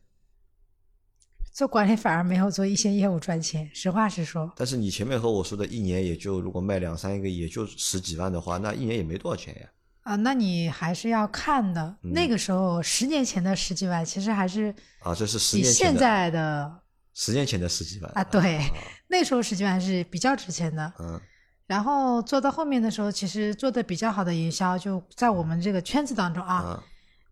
[1.52, 4.52] 做管理反而没有做一线业务赚钱，实话实说。
[4.56, 9.68] 但是你前面和我说的一年也就如果卖两三个，也就十几万的话，那一年也没多少钱呀。
[10.02, 11.96] 啊，那你还是要看的。
[12.00, 16.80] 那个时候十年前的十几万，其实还是啊，这是十年前的。
[17.20, 18.60] 十年前的十几万啊，对，
[19.08, 20.92] 那时候十几万是比较值钱的。
[21.00, 21.20] 嗯，
[21.66, 26.80] 然后做到后面的时候，其实做的比较好的营销，就在我们这个圈子当中啊，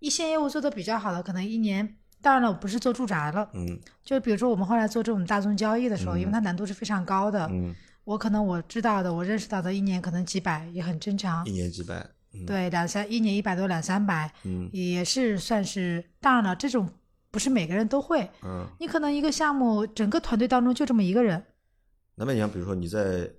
[0.00, 7.72] 一线业务做的比较好的，可能一年，当然了，我不是做住宅了，嗯，就比如说我们后来做这种大宗交易的时候，因为它难度是非常高的，嗯，
[8.02, 12.04] 我可能我知道的，我认识到的，一年可能几百也很正常，一年几百，
[12.44, 16.90] 对，两三一年一百多两三百，嗯，也是算是，当然了，这种。
[17.30, 21.44] 不是每个人都会，嗯，你可能一个项目整个团队当中就这么一个人。
[22.14, 23.30] 那么你像比如说你在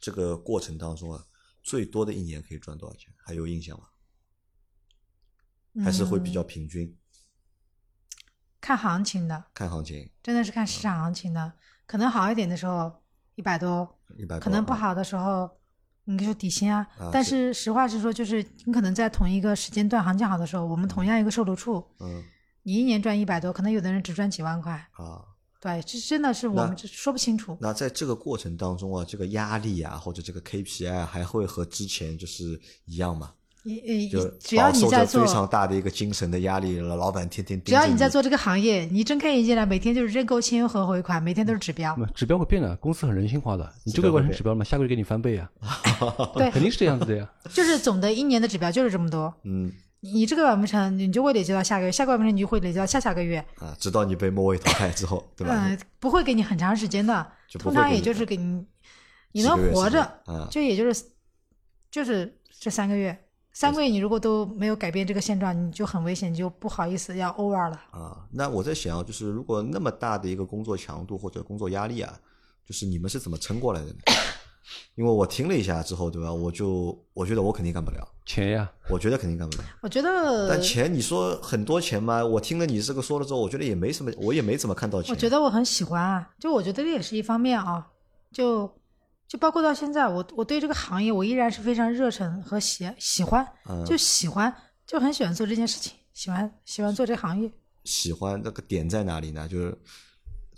[0.00, 1.24] 这个过程当中啊，
[1.62, 3.12] 最多的一年可以赚多少钱？
[3.16, 3.84] 还有印象吗？
[5.84, 6.96] 还是会比较平均？
[8.60, 11.52] 看行情的，看行情，真的是看市场行情的。
[11.86, 13.02] 可能好一点的时候
[13.36, 15.48] 一百多，一百多，可能不好的时候，
[16.04, 16.84] 你说底薪啊。
[17.12, 22.24] 但是实话实说，就是你可能在同一个时间段行情好的时候，我们同样一个售楼处，嗯。
[22.68, 25.24] 你一年赚一百多，可能有的人只赚几万块啊。
[25.58, 27.56] 对，这真的是我们说不清楚。
[27.62, 33.32] 那在这个过程当中啊，这个压力啊，或者这个 KPI 还会和之前就是一样吗？
[34.12, 41.96] 就只要你在做非常大的一个精神的压力，老板天天盯只要你在做这个行业，你睁开眼睛来，每天就是认购、签约和回款，每天都是指标。
[42.14, 44.62] 指标会变的，公司很人性化的，你这个月完成指标了吗？
[44.62, 45.50] 下个月给你翻倍啊。
[46.36, 47.26] 对，肯定是这样子的呀。
[47.50, 49.32] 就是总的一年的指标就是这么多。
[49.44, 49.72] 嗯。
[50.00, 53.44] 你这个完不成，你就会累积到下个月；下个月完不成，你就会累积到下下个月。
[53.58, 55.54] 啊，直到你被末位淘汰之后，对吧？
[55.68, 58.64] 嗯，不会给你很长时间的，通常也就是给你，
[59.32, 61.04] 你能活着，就也就是
[61.90, 63.24] 就是这三个月。
[63.50, 67.80] 三个月你如果都没有改变这个现状，你就很危险，就不好意思要 over 了。
[67.90, 72.16] 啊，那我在想，就是如果那么大的一个工作强度或者工作压力啊，
[72.64, 73.94] 就是你们是怎么撑过来的呢？
[74.94, 76.32] 因为我听了一下之后，对吧？
[76.32, 79.64] 我就我觉得我肯定干不了钱呀，我觉得肯定干不了。
[79.80, 82.24] 我觉得，但钱你说很多钱吗？
[82.24, 85.10] 我听了你这个说了之后，我觉得也没什么，我也没怎么看到钱。
[85.10, 87.86] 我觉得我很喜欢啊，就我觉得这也是一方面啊，
[88.32, 88.70] 就
[89.26, 93.46] 就包括到现在，我我对这个行业我依然是非常热忱和喜喜欢，
[93.86, 94.54] 就喜欢，
[94.86, 97.50] 就很喜欢做这件事情，喜欢喜欢做这行业。
[97.84, 99.48] 喜欢那个点在哪里呢？
[99.48, 99.78] 就是。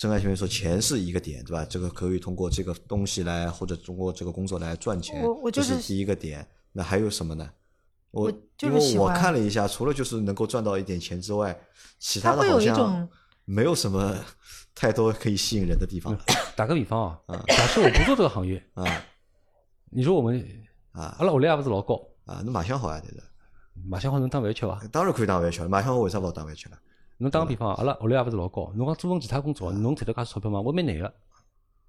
[0.00, 1.62] 郑爱前面说钱是一个点，对吧？
[1.68, 5.22] 这个可以通过这个东西来，或者通过这个工作来赚钱，
[5.52, 6.48] 这是第一个点。
[6.72, 7.46] 那还有什么呢？
[8.10, 8.32] 我
[8.62, 11.54] 因为我看了一下，除了就是能够赚到一点钱之外，
[11.98, 13.06] 其他的好像
[13.44, 14.16] 没有什么
[14.74, 16.18] 太多可以吸引人的地方。
[16.56, 19.04] 打个比方啊，假设我不做这个行业 啊，
[19.90, 20.42] 你说我们
[20.92, 23.22] 啊，阿拉屋里也不是老高啊，那马相好啊，对的。
[23.86, 24.80] 马相好能当饭吃伐？
[24.90, 26.78] 当然可以当饭吃了，马相好为啥不好当饭吃了？
[27.20, 30.58] 侬打个比方，阿拉学历也勿是老高，侬讲做份其他工作，侬赚到介少钞票吗？
[30.60, 31.12] 我蛮难个。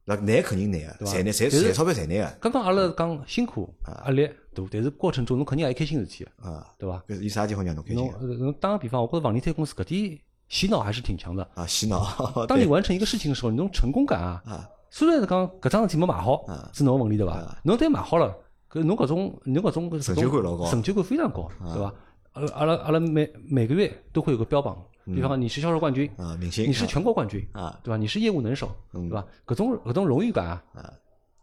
[0.03, 2.33] 那难肯定难啊，赚难赚赚钞票赚难啊。
[2.41, 3.73] 刚刚阿拉讲辛苦
[4.03, 7.01] 压力大，但是过程中侬肯定也有开心事体啊，对伐？
[7.07, 8.11] 搿是有啥地方让侬开心？
[8.39, 10.19] 侬打个比方，我觉着房地产公司搿点
[10.49, 12.05] 洗脑还是挺强的啊，洗脑。
[12.45, 17.57] 当你完成一个事情的时候，你种成功感啊，虽然是讲搿桩事体没买好是侬问题对伐？
[17.63, 18.35] 侬但买好了，
[18.69, 21.93] 搿侬搿种侬搿种成就感老高，成就感非常高，对伐？
[22.33, 24.77] 阿拉阿拉阿拉每每个月都会有个标榜。
[25.05, 27.97] 比方你是销售冠军啊，明星，你是全国冠军啊，对吧？
[27.97, 29.25] 你是业务能手，对吧？
[29.45, 30.61] 各种各种荣誉感啊，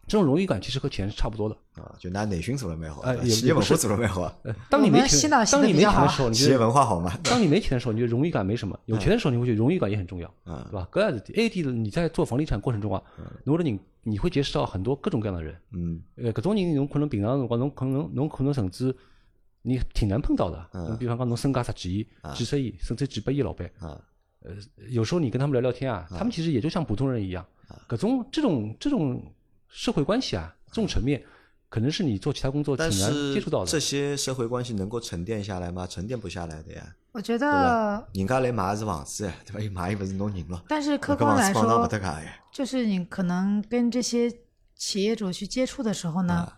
[0.07, 1.95] 这种荣誉感其实和钱是差不多的啊。
[1.99, 4.33] 就拿内训做的蛮好，企业文化做的蛮好。
[4.71, 7.13] 当你没钱，当你没钱的时候，企业文化好吗？
[7.25, 10.89] 当你没钱的时候，你觉得荣誉感没什么；有钱的时候，你会觉得荣誉感也很重要，对吧？
[10.93, 13.03] 搿样子，A D 的你在做房地产过程中啊，
[13.45, 18.95] 侬的你你会结识到很多各种各样的人，嗯，呃，各种人侬可能平常辰光侬可能侬可能甚至。
[19.69, 24.01] 你挺难碰到的，嗯，比方讲侬身价十几亿、几十亿，甚至几百亿老板，啊，
[24.41, 24.53] 呃，
[24.89, 27.47] 有时候你跟他们聊聊天啊，他们其实也就像普通人一样，
[27.87, 29.23] 各种这种这种
[29.69, 31.23] 社会关系啊，这种层面，
[31.69, 33.67] 可能是你做其他工作挺难接触到的。
[33.71, 35.87] 这些社会关系能够沉淀下来吗？
[35.87, 36.95] 沉淀不下来的呀。
[37.13, 39.61] 我觉得，人家来买的是房子，对吧？
[39.61, 40.65] 又买又不是侬人了。
[40.67, 41.89] 但是客观来说，
[42.51, 44.33] 就是你可能跟这些
[44.75, 46.51] 企业主去接触的时候呢。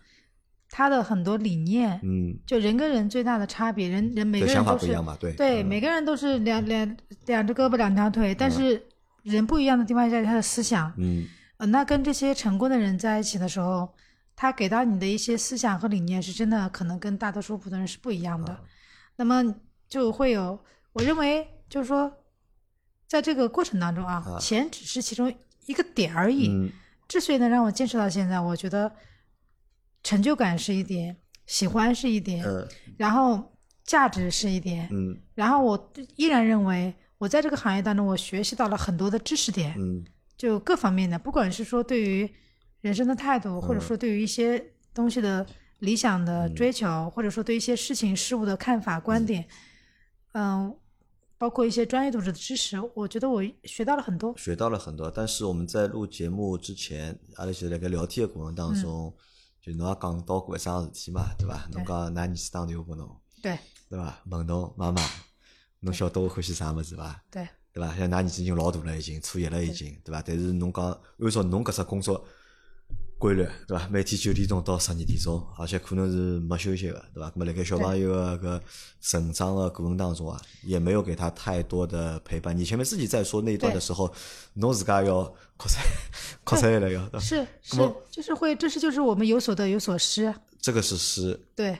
[0.73, 4.87] 他的很多理念，嗯，就人跟人最大的差别，人人每个人都是
[5.19, 5.33] 对。
[5.33, 8.81] 对，每个人都是两两两只胳膊两条腿，但是
[9.23, 11.25] 人不一样的地方在于他的思想，嗯，
[11.57, 13.93] 呃，那跟这些成功的人在一起的时候，
[14.33, 18.57] 他给到你的一些思想和理念是真的可能跟大多数普通人是不一样的，
[19.17, 19.53] 那么
[19.89, 20.57] 就会有，
[20.93, 22.09] 我认为就是说，
[23.09, 25.33] 在这个过程当中啊，钱只是其中
[25.65, 26.71] 一个点而已，
[27.09, 28.89] 之所以能让我坚持到现在，我觉得。
[30.03, 32.45] 成就感是一点，喜欢是一点，
[32.97, 34.89] 然后价值是一点，
[35.35, 39.75] 然后我依然认为我在这个行业当中，我学习到了很多的知识点，
[40.37, 42.29] 就各方面的，不管是说对于
[42.81, 45.45] 人生的态度，或者说对于一些东西的
[45.79, 49.45] 理想的追求，或者说对一些事情事物的看法观点，
[50.33, 50.75] 嗯，
[51.37, 55.11] 包括一些专业度的知识，我觉得我学到了很多，学到了很多。
[55.11, 59.13] 但是我们在录节目之前，阿拉是在个聊天的过程当中。
[59.61, 61.67] 就侬也讲到过一桩事体嘛，对伐？
[61.71, 63.59] 侬讲㑚儿子打电话拨侬，对，
[63.89, 64.19] 对伐？
[64.25, 65.01] 问侬妈妈，
[65.81, 67.23] 侬晓得我欢喜啥物事伐？
[67.29, 67.95] 对，对伐？
[67.95, 70.21] 像㑚儿子已经老大了，已经初一了，已经，对伐？
[70.25, 72.25] 但是侬讲按照侬搿只工作。
[73.21, 73.87] 规律对伐？
[73.89, 77.31] 每天九点钟到十二点钟，而且可能是没休息的，对伐？
[77.35, 78.63] 那么辣盖小朋友个个
[78.99, 82.57] 成长的过程当中啊，也没有给他太多的陪伴。
[82.57, 84.11] 你前面自己在说那一段的时候，
[84.55, 85.31] 侬自家要。
[87.19, 87.77] 是是，
[88.09, 90.33] 就是会，这是就是我们有所得有所失。
[90.59, 91.39] 这个是失。
[91.55, 91.77] 对，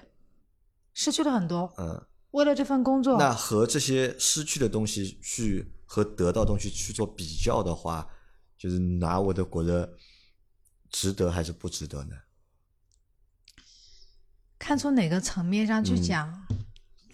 [0.93, 1.73] 失去了很多。
[1.79, 1.99] 嗯。
[2.29, 3.17] 为了这份工作。
[3.17, 8.07] 那和这些失去的东西去和得到东西去做比较的话，
[8.55, 9.91] 就是拿我的觉得。
[10.91, 12.15] 值得还是不值得呢？
[14.59, 16.45] 看从哪个层面上去讲。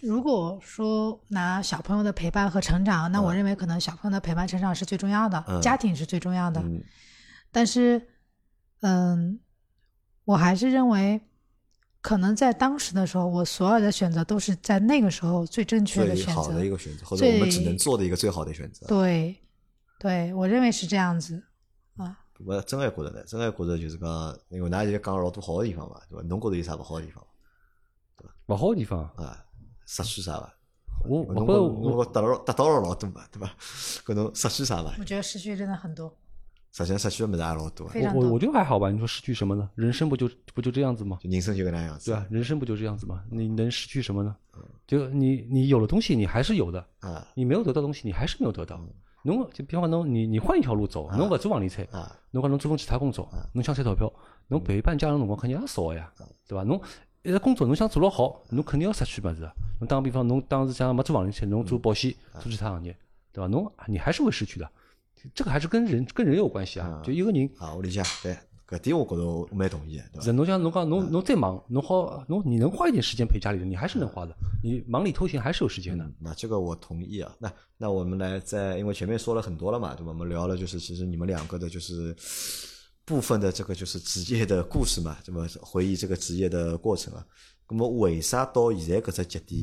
[0.00, 6.62] 如果说拿小朋友的陪伴和成长，那我认为可能小朋友的陪伴成长是最重要的，家庭是最重要的。
[7.50, 8.06] 但是，
[8.82, 9.40] 嗯，
[10.24, 11.20] 我还是认为，
[12.00, 18.86] 可能在当时的时候，我所有的选择都是在那个时候最正确的选择，好的一个选择，或者我们只能做的一个最好的选择。
[18.86, 19.36] 对，
[19.98, 21.47] 对我认为是这样子啊。
[22.44, 26.26] 我真还觉着呢，真还觉着就是讲，因为㑚现在讲了老多好的地方嘛，对伐？
[26.26, 27.24] 侬觉着有啥勿好的地方？
[28.16, 28.32] 对伐？
[28.46, 29.44] 勿好的地方啊，
[29.86, 30.54] 失去啥伐？
[31.08, 33.50] 我我我得了得到了老多嘛，对伐？
[34.04, 34.94] 搿侬失去啥伐？
[34.98, 36.14] 我觉得失去真的很多。
[36.70, 37.90] 实际上失去的物事也老多。
[38.14, 38.90] 我我我觉得还好吧。
[38.90, 39.68] 你说失去什么呢？
[39.74, 41.18] 人生不就不就这样子吗？
[41.22, 42.10] 人生就个那样子。
[42.10, 43.24] 对啊，人生不就这样子吗？
[43.30, 44.36] 你能失去什么呢？
[44.86, 47.26] 就你你有了东西，你还是有的啊。
[47.34, 48.78] 你没有得到东西，你还是没有得到。
[49.22, 51.86] 侬就比方讲，侬你你换一条路走，侬勿做房地产，
[52.30, 54.12] 侬讲侬做份其他工作，侬想赚钞票，
[54.48, 56.10] 侬陪伴家人辰光肯定也少个呀，
[56.46, 56.62] 对伐？
[56.64, 56.80] 侬
[57.22, 59.50] 一直工作，侬想做了好，侬肯定要失去物事。
[59.80, 62.96] 侬打个比方，侬当时想没做房地产，侬做保险，做其他行业，
[63.32, 63.48] 对伐？
[63.48, 64.70] 侬你还是会失去的。
[65.34, 67.02] 这个还是跟人跟人有关系啊。
[67.04, 68.36] 就一个人啊，我理解，对。
[68.68, 70.20] 搿点我觉着我蛮同意的。
[70.20, 74.36] 是侬像侬讲侬侬再忙，侬好侬你能花一点时间陪家里人，你还是能花的。
[74.62, 76.06] 你忙里偷闲还是有时间的。
[76.20, 77.34] 那这个我同意啊。
[77.38, 80.08] 那那我们来在，因为前面说了很多了嘛，对吧？
[80.08, 82.14] 我们聊了就是其实你们两个的就是
[83.06, 87.26] 部分的这个就是职业的故事嘛，怎么回忆这个职业的过程啊？
[87.70, 89.62] 那么为啥到现在搿只节点，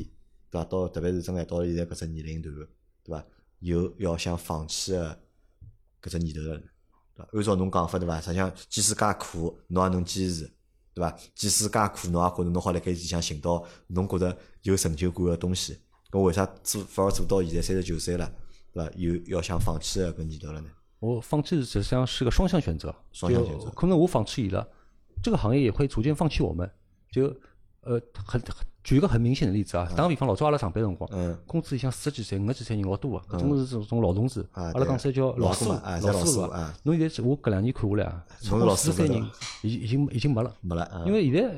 [0.50, 0.66] 对吧？
[0.66, 2.56] 到特别是正在到现在搿只年龄段，
[3.04, 3.24] 对吧？
[3.60, 5.20] 有要想放弃的
[6.02, 6.60] 搿只念头了？
[7.18, 8.20] 按照侬讲法对伐？
[8.20, 10.52] 实际上，即使介苦，侬也能坚持，
[10.94, 11.18] 对伐？
[11.34, 15.78] 即使介苦，侬也觉着侬好辣盖里向寻到侬觉着有成就感个东西。
[16.12, 18.32] 搿为啥做反而做到现在三十九岁了，
[18.72, 18.92] 对伐？
[18.96, 20.70] 有要想放弃个搿念头了呢？
[21.00, 23.70] 我放弃实际上是个双向选择，双向选择。
[23.72, 24.68] 可能我放弃伊了，
[25.22, 26.70] 这个行业也会逐渐放弃我们。
[27.12, 27.28] 就
[27.82, 31.10] 呃，很很举一个很明显的例子啊，打个比方，老早阿拉上班辰光，
[31.48, 36.42] 工资像四十几岁、五十几岁人老多啊，搿种是这种老同志，阿拉讲说叫老师傅，老师傅。
[36.84, 39.28] 侬现在我搿两年看下来啊，超过四十岁人
[39.64, 41.04] 已已经已经没了，没了。
[41.08, 41.56] 因为现在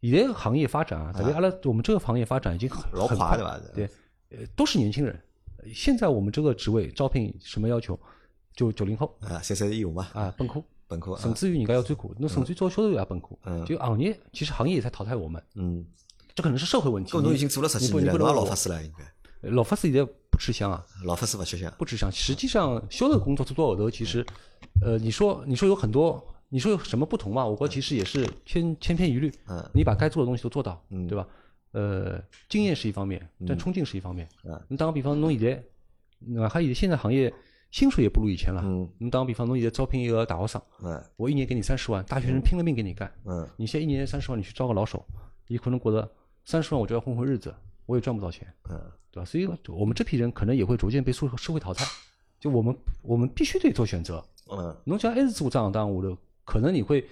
[0.00, 3.60] 现在行业发展啊，特别阿拉我们这个行业发展已经很老快对吧？
[3.74, 3.90] 对，
[4.30, 5.20] 呃，都是年轻人。
[5.74, 7.98] 现在我们这个职位招聘什么要求？
[8.54, 10.06] 就九零后啊，三三一五嘛。
[10.14, 15.84] 啊，本科，本科，甚至于人家要专科，侬甚至招销售员也本科，嗯，就行业其实行业也在淘汰我们，嗯，
[16.36, 17.18] 这可能是社会问题。
[17.18, 19.50] 侬已经做了十几年了，老法师了应该。
[19.50, 22.12] 老法师现在不吃香啊，老法师不吃香，不吃香。
[22.12, 24.24] 实际上销售工作做到后头，其实，
[24.82, 27.46] 呃，你说你说有很多，你说有什么不同嘛？
[27.46, 31.26] 我国其实也是千千篇一律，嗯，你把该做的东西都做到，嗯，对吧？
[31.72, 34.28] 呃，经验是一方面，但冲劲是一方面。
[34.44, 35.64] 嗯，你打个比方，侬现在，
[36.18, 37.32] 哪怕现现在行业。
[37.72, 38.62] 薪水也不如以前了。
[38.64, 43.12] 嗯，你打个比方，侬现在招聘一个大学生，嗯，我一年给你三十万，大学生拼了命给你干。
[43.24, 45.04] 嗯，你现在一年三十万，你去招个老手，
[45.48, 46.08] 你可能觉得
[46.46, 48.46] 三十万我就要混混日子，我也赚不到钱。
[48.70, 48.80] 嗯，
[49.10, 49.24] 对吧？
[49.26, 51.84] 所以我们这批人可能也会逐渐被社社会淘汰。
[52.40, 54.24] 就我们我们必须得做选择。
[54.50, 57.04] 嗯，侬讲还是做这行当，我的可能你会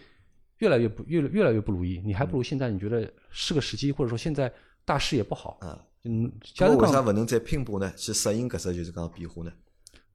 [0.58, 2.00] 越来越不越越来越不如意。
[2.04, 4.50] 你还不如现在你觉得是个时机，或者说现在
[4.84, 5.58] 大势也不好。
[5.62, 7.92] 嗯，嗯，假如为啥不能再拼搏呢？
[7.96, 9.52] 去适应搿只就是讲变化呢？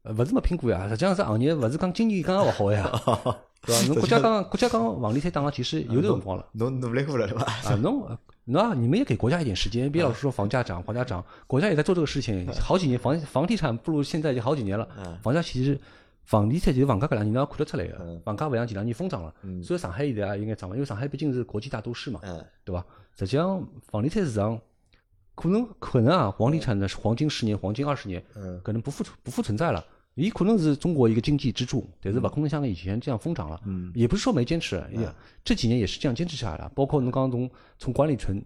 [0.03, 2.89] 呃，勿是没拼过呀，实际上这行业勿是讲今年刚刚勿好呀，
[3.63, 3.87] 对伐？
[3.87, 7.43] 侬国家刚国家刚房地产打其实有辰光了，侬努力过了对伐？
[7.69, 8.17] 啊，侬
[8.51, 14.87] 侬你们也给国家一点时间，别老是说房价涨，房价涨，国家也在做这个事情，好几年房房地产不如现在已经好几年了，
[15.21, 15.79] 房价其实
[16.23, 19.33] 房地产其实房价搿两年侬看得出来个，房价勿像前两年疯涨了，
[19.63, 22.19] 所以上海现在也应该涨了，因为上海毕竟是国际大都市嘛，
[22.65, 22.85] 对伐？
[23.17, 24.59] 实际上房地产市场。
[25.35, 29.81] 可能可能啊，房地产的黄金十年、黄金二十年，嗯，可能不复不复存在了。
[30.19, 33.59] 也可能是中国一个经济支柱，但是勿可能像以前这样疯涨了。
[33.65, 35.09] 嗯，也不是说没坚持，也
[35.43, 36.71] 这几年也是这样坚持下来了。
[36.75, 38.41] 包括侬刚刚从从管理层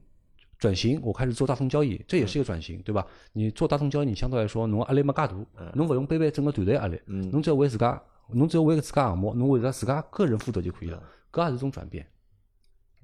[0.59, 3.05] 转型，我开始做大宗交易，这也是一个转型，对吧？
[3.31, 5.35] 你做大宗交易，你相对来说侬压力没介大，
[5.73, 11.01] 侬勿用背背整个团队压力，侬只要为自家，侬只要为自家项目，侬为了自家个人负责就可以了。
[11.31, 12.05] 搿也是一种转变，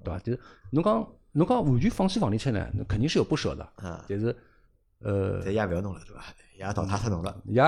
[0.04, 0.20] 对吧？
[0.22, 0.40] 就是
[0.70, 1.06] 侬讲。
[1.32, 3.62] 侬讲完全放弃房地产呢，那肯定是有不舍的。
[3.76, 4.36] 啊，但是，
[4.98, 6.24] 呃，也勿要弄了，对吧？
[6.58, 7.40] 也淘汰太弄了。
[7.44, 7.62] 也，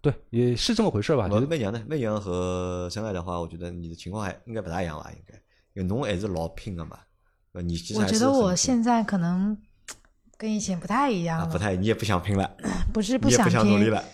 [0.00, 1.28] 对，也是这么回事吧？
[1.28, 5.10] 就是媚娘呢，媚娘和真爱的话，我觉得你的情况还应该不大一样吧？
[5.12, 5.34] 应该，
[5.74, 6.98] 因为侬还是老拼的嘛。
[7.52, 9.56] 呃，你其实我觉得我现在可能
[10.36, 11.46] 跟以前不太一样了。
[11.46, 12.50] 不太，你也不想拼了。
[12.92, 14.04] 不是不想拼了，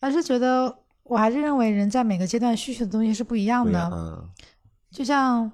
[0.00, 3.90] 而是觉得我还是认为人在每个阶段需求的东西是不一样的。
[3.92, 4.28] 嗯，
[4.90, 5.50] 就像。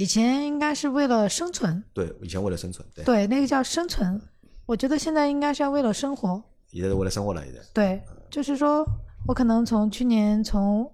[0.00, 4.22] 以前应该是为了生存，对，以前为了生存，对，对，那个叫生存。
[4.64, 7.60] 我觉得现在应该是要为了生活，现在是为了生活了，现在。
[7.74, 8.84] 对，就是说
[9.26, 10.90] 我可能从去年从，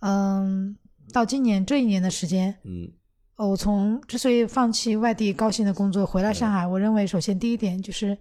[0.00, 0.76] 嗯，
[1.12, 2.90] 到今年这一年的时间，嗯，
[3.36, 8.16] 我从之所以放弃外地高薪的工作回来上海，我认为首先第一点就是，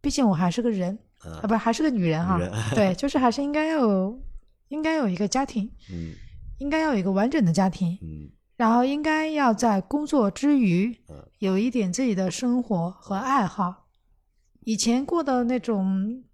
[0.00, 2.38] 毕竟我还是个人，啊，不还是个女人哈，
[2.74, 4.20] 对，就是还是应该要有，
[4.68, 6.14] 应该有一个家庭，嗯，
[6.58, 8.30] 应该要有一个完整的家庭，嗯。
[8.56, 10.98] 然后应该要在工作之余，
[11.40, 13.84] 有一点自己的生活和爱好。
[14.60, 16.24] 以前过的那种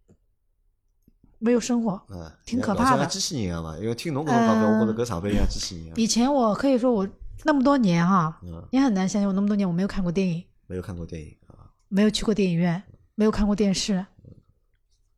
[1.42, 3.00] 没有生活，嗯，挺可怕的。
[3.00, 5.92] 像机器人一样嘛，因为听侬搿种讲法，我觉着搿上班一样机器人。
[5.98, 7.06] 以前我可以说我
[7.44, 8.40] 那么多年哈，
[8.70, 12.82] 你很难相信我那么多年我没有看过电影，没有看过电影啊，没有去过电影院，
[13.14, 14.06] 没有看过电视，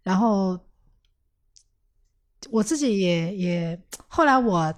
[0.03, 0.59] 然后
[2.51, 4.75] 我自己也也后来我。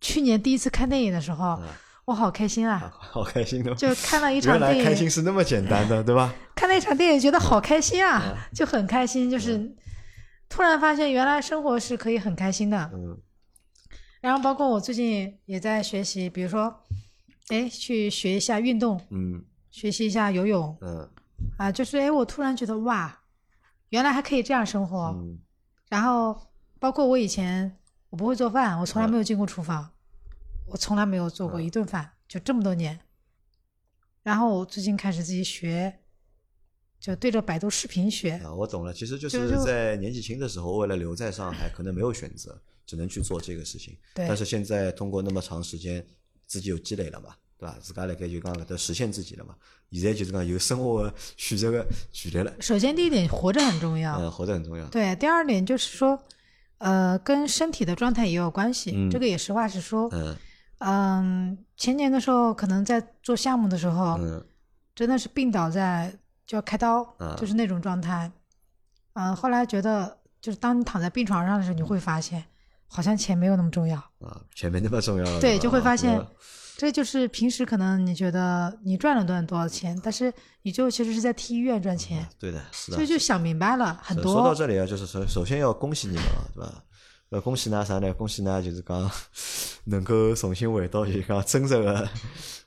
[0.00, 1.60] 去年第一次看电影的时候，
[2.04, 2.78] 我好开心啊！
[3.00, 4.76] 好开心的，就看了 一场电影。
[4.76, 6.32] 原来开心是那么简单的，对吧？
[6.54, 8.22] 看了一场电影，觉得好开心啊，
[8.54, 9.58] 就很开心，就是
[10.48, 12.90] 突然发现原来生活是可以很开心的。
[12.92, 13.20] 嗯。
[14.20, 16.82] 然后包括我最近也在学习，比如说，
[17.48, 21.08] 哎，去学一下运动，嗯，学习一下游泳，嗯，
[21.56, 23.20] 啊，就是哎，我突然觉得哇，
[23.90, 25.14] 原来还可以这样生活。
[25.16, 25.38] 嗯。
[25.88, 27.74] 然后包括我以前。
[28.10, 29.90] 我不会做饭，我从来没有进过厨房，
[30.64, 32.98] 我从来没有做过一顿饭，就这么多年。
[34.22, 36.00] 然后我最近开始自己学，
[37.00, 38.32] 就对着百度视频学。
[38.44, 43.96] 啊，我懂了，其实就是在年纪轻的时候，为了留在上海，可能没有选择，只能去做这个事情。
[44.14, 44.26] 对。
[44.28, 46.04] 但是现在通过那么长时间，
[46.46, 47.76] 自己有积累了嘛，对吧？
[47.80, 49.54] 自家辣盖就讲搿搭实现自己了嘛。
[49.92, 52.54] 现在就是讲有生活选择的权利了。
[52.60, 54.20] 首先第一点，活着很重要。
[54.20, 54.86] 嗯，活着很重要。
[54.88, 56.18] 对，第二点就是说。
[56.80, 60.08] 呃，跟身体的状态也有关系，这个也实话实说。
[60.78, 64.16] 嗯，前年的时候，可能在做项目的时候，
[64.94, 66.16] 真的是病倒在
[66.48, 67.04] 就要开刀，
[67.36, 68.32] 就是那种状态。
[69.12, 72.42] 嗯，后来觉得就是当你躺在病床上的时候，你会发现，
[72.86, 75.40] 好像钱没有那么重要啊，钱没那么重要了。
[75.40, 76.18] 对，就会发现，
[76.78, 80.32] 这就是平时可能你觉得你赚了多多少钱，但是
[80.62, 82.26] 你就其实是在替医院赚钱。
[82.38, 82.96] 对的，是的。
[82.96, 84.32] 所以就想明白了很多。
[84.32, 86.82] 说到这里啊，就是首首先要恭喜你们啊，对吧？
[87.30, 88.10] 呃，恭喜呢啥呢？
[88.14, 89.10] 恭喜呢，就是讲
[89.88, 92.08] 能够 重新回到就讲真实的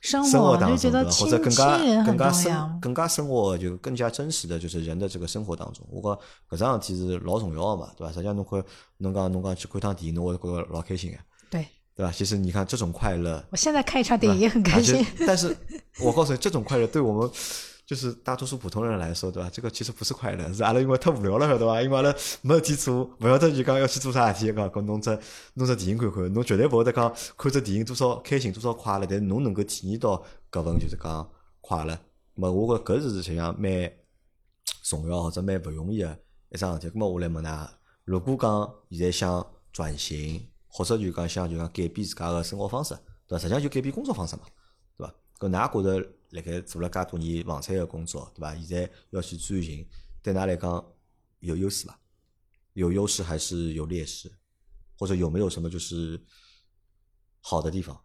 [0.00, 5.86] 生活当中，或者更加更加生更加生活就更加真实的就是人的这个生活当中。
[5.90, 6.20] 我觉
[6.50, 8.12] 搿桩事体是老重要个嘛，对吧？
[8.12, 8.62] 实际上侬看
[8.98, 11.16] 侬讲侬讲去看趟电影，侬会觉着老开心个。
[11.50, 12.12] 对，对吧？
[12.14, 15.04] 其实你看这种快乐，我现在看一场电影也很开心。
[15.26, 15.56] 但是，
[16.00, 17.30] 我告诉你，这种快乐对我们。
[17.92, 19.50] 就是大多数普通人来说，对吧？
[19.52, 21.82] 这个其实不是快乐，是阿拉因为太无聊了，晓得伐？
[21.82, 25.10] 因为阿拉没事体做，勿晓得就讲要去做啥事体，讲搿弄只
[25.52, 31.30] 弄只电影看看，侬绝对勿会得讲看只电影多少开心多少快乐，但是侬能够体验到搿份就是讲
[31.60, 31.98] 快乐。
[32.34, 33.92] 么我觉搿是实际上蛮
[34.84, 36.18] 重要或者蛮勿容易个
[36.50, 36.96] 一桩事体。
[36.96, 37.68] 咾么我来问㑚，
[38.06, 42.94] 如果讲现在想转型，或者就讲想就讲改变自家个生活方式，
[43.28, 43.38] 对伐？
[43.38, 44.44] 实际上就改变工作方式嘛，
[44.96, 45.14] 对伐？
[45.38, 46.08] 搿㑚觉着？
[46.32, 48.54] 辣盖做了介多年房产个工作，对伐？
[48.56, 49.86] 现在要去转型，
[50.22, 50.84] 对㑚来讲
[51.40, 51.98] 有优势伐？
[52.72, 54.32] 有优势还是有劣势？
[54.98, 56.18] 或者有没有什么就是
[57.40, 58.00] 好的地方？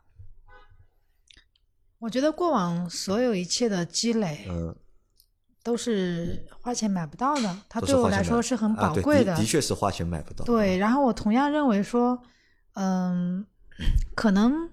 [1.99, 4.75] 我觉得过往所有一切的积累，嗯，
[5.63, 7.61] 都是花钱买不到的。
[7.69, 10.43] 它对我来说是很宝贵的，的确是花钱买不到。
[10.43, 12.21] 对，然后我同样认为说，
[12.73, 13.45] 嗯，
[14.15, 14.69] 可能，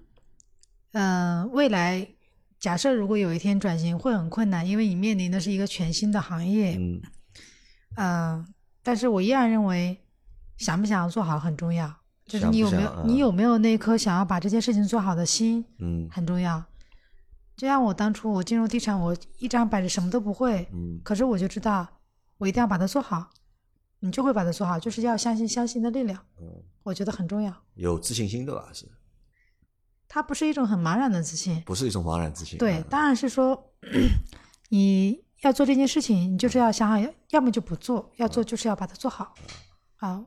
[0.91, 2.14] 嗯，未来。
[2.65, 6.99] 假设如果有一天转型会很困难，因为你面临的是一个全新的行业，嗯，
[7.95, 8.43] 呃，
[8.81, 9.95] 但是我依然认为，
[10.57, 11.95] 想不想要做好很重要，
[12.25, 16.63] 就是你有没有你有没有那颗想要把这件事情做好的心，嗯，很重要。
[17.55, 21.87] 就像我当初我进入地产，我一张白纸什么都不会，嗯，可是我就知道
[22.39, 23.29] 我一定要把它做好，
[23.99, 28.89] 你就会把它做好，就是要相信相信的力量，嗯，我觉得很重要，有自信心的吧是。
[30.07, 32.57] 它不是一种很茫然的自信，不是一种茫然自信。
[32.57, 33.71] 对，当然是说，
[34.69, 39.33] 你要做这件事情，你就是要想好，要要么就不做，要做就是要把它做好。
[39.95, 40.23] 好，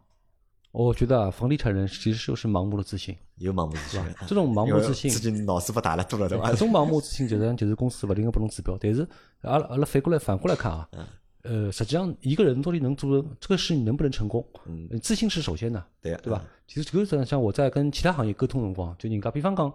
[0.73, 4.05] 我觉得啊，房地产人其实就是盲目的自信，有盲目自信。
[4.27, 6.51] 这种盲目自信，自己脑子不大了多了，对吧？
[6.51, 9.09] 这种盲目自信就是就是公司不停的不能指标，但是
[9.43, 10.89] 阿拉阿拉反过来反过来看啊。
[11.43, 14.45] 呃，实际上一个人到底能做这个事，情能不能成功？
[14.67, 16.45] 嗯，自信是首先的，对对吧？
[16.67, 19.73] 其实这个像我在跟其他行业沟通辰光，就人家比方讲，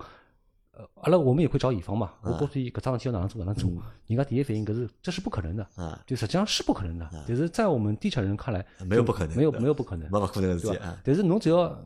[0.71, 3.69] 呃，阿拉我们也会找乙方嘛，我告诉伊搿桩事体要哪能做哪能做，
[4.07, 11.81] 人家第一反应搿是这是不可能的，啊，就实际上是不可能的，但是在我们地产人看来，没有不可能，没有没有不可能，没有不可能的事情，但是侬只要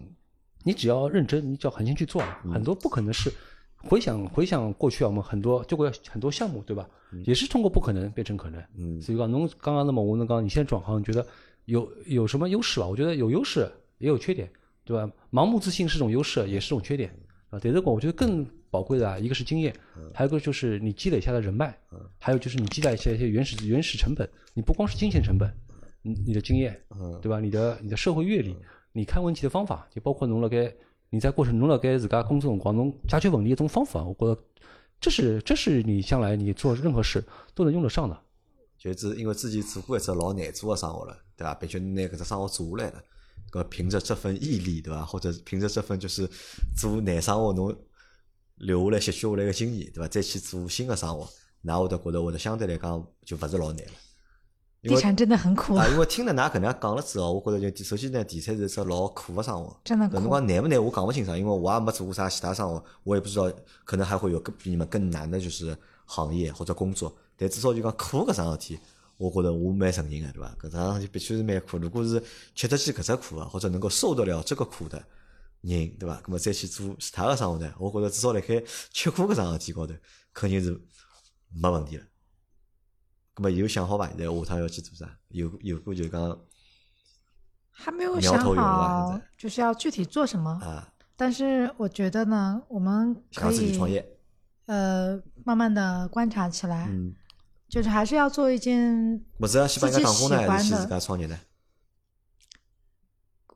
[0.63, 2.21] 你只要认真，你只要狠心去做，
[2.51, 3.31] 很多不可能是。
[3.77, 6.89] 回想回想过去啊，我们很多就过很多项目，对吧？
[7.25, 8.61] 也是通过不可能变成可能。
[8.75, 11.25] 嗯，所以讲，侬刚刚那么我能讲，你现在转行，你觉得
[11.65, 12.87] 有有什么优势吧？
[12.87, 14.49] 我觉得有优势，也有缺点，
[14.83, 15.09] 对吧？
[15.31, 17.09] 盲目自信是种优势，也是种缺点
[17.49, 17.59] 啊。
[17.59, 19.73] 在这个，我觉得更宝贵的啊，一个是经验，
[20.13, 21.77] 还有一个就是你积累下的人脉，
[22.17, 24.27] 还有就是你积累下一些原始原始成本。
[24.53, 25.49] 你不光是金钱成本，
[26.01, 26.77] 你你的经验，
[27.21, 27.39] 对吧？
[27.39, 28.55] 你的你的社会阅历，
[28.91, 30.73] 你看问题的方法，就包括侬了该。
[31.09, 34.41] 你在过程中了该自家工作辰光，侬解决问题一种方法，我觉得
[34.99, 37.23] 这是这是你将来你做任何事
[37.55, 38.19] 都能用得上的。
[38.77, 41.53] 就是因为自己做过一只老难做的生活了，对吧？
[41.55, 43.03] 并且拿搿只生活做下来了，
[43.51, 45.03] 搿凭着这份毅力，对吧？
[45.03, 46.29] 或者凭着这份就是
[46.75, 47.75] 做难生活侬
[48.57, 50.07] 留下来吸取下来个经验，对吧？
[50.07, 51.27] 再去做新的生活，
[51.61, 53.93] 那我得觉得会得相对来讲就勿是老难了。
[54.87, 55.87] 地产真的很苦啊！
[55.89, 59.79] 因为听了㑚搿能样讲了之后，我觉着就首先呢，地产是一只老苦个生活。
[59.83, 60.19] 真的苦。
[60.19, 60.83] 侬讲难勿难？
[60.83, 63.51] 我讲勿清爽，因为我也没做过啥其他生活，我也不知道，
[63.83, 67.15] 可能还会有更比你们更难的，就是行业或者工作。
[67.35, 68.79] 但至少就讲苦搿桩事体，
[69.17, 70.55] 我觉着我蛮承认个，对伐？
[70.61, 71.77] 搿桩事体必须是蛮苦。
[71.77, 72.21] 如果是
[72.55, 74.97] 吃得起搿只苦啊，或者能够受得了这个苦的
[75.61, 76.21] 人，对伐？
[76.25, 77.73] 搿么再去做其他个生活呢？
[77.77, 79.93] 我觉着至少辣盖吃苦搿桩事体高头，
[80.33, 80.79] 肯定是
[81.53, 82.03] 没问题了。
[83.37, 84.07] 那么有想好伐？
[84.07, 85.17] 现在下趟要去做啥？
[85.29, 86.39] 有有过就讲，
[87.69, 90.91] 还没有想好，就是要具体做什么啊？
[91.15, 94.03] 但是我觉得呢，我们可以创业，
[94.65, 97.13] 呃，慢慢的观察起来，嗯，
[97.69, 99.91] 就是还是要做一件自己喜欢
[100.67, 101.39] 的。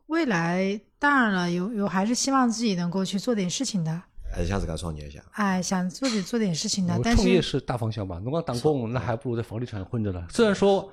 [0.06, 4.02] 未来当然了，有有还是希望自己能够去做点事情的。
[4.32, 6.98] 还是想自家创业一下，哎，想自己做点事情的。
[7.04, 8.18] 但是创业是大方向吧？
[8.18, 10.26] 侬讲打工，那还不如在房地产混着呢。
[10.30, 10.90] 虽然说，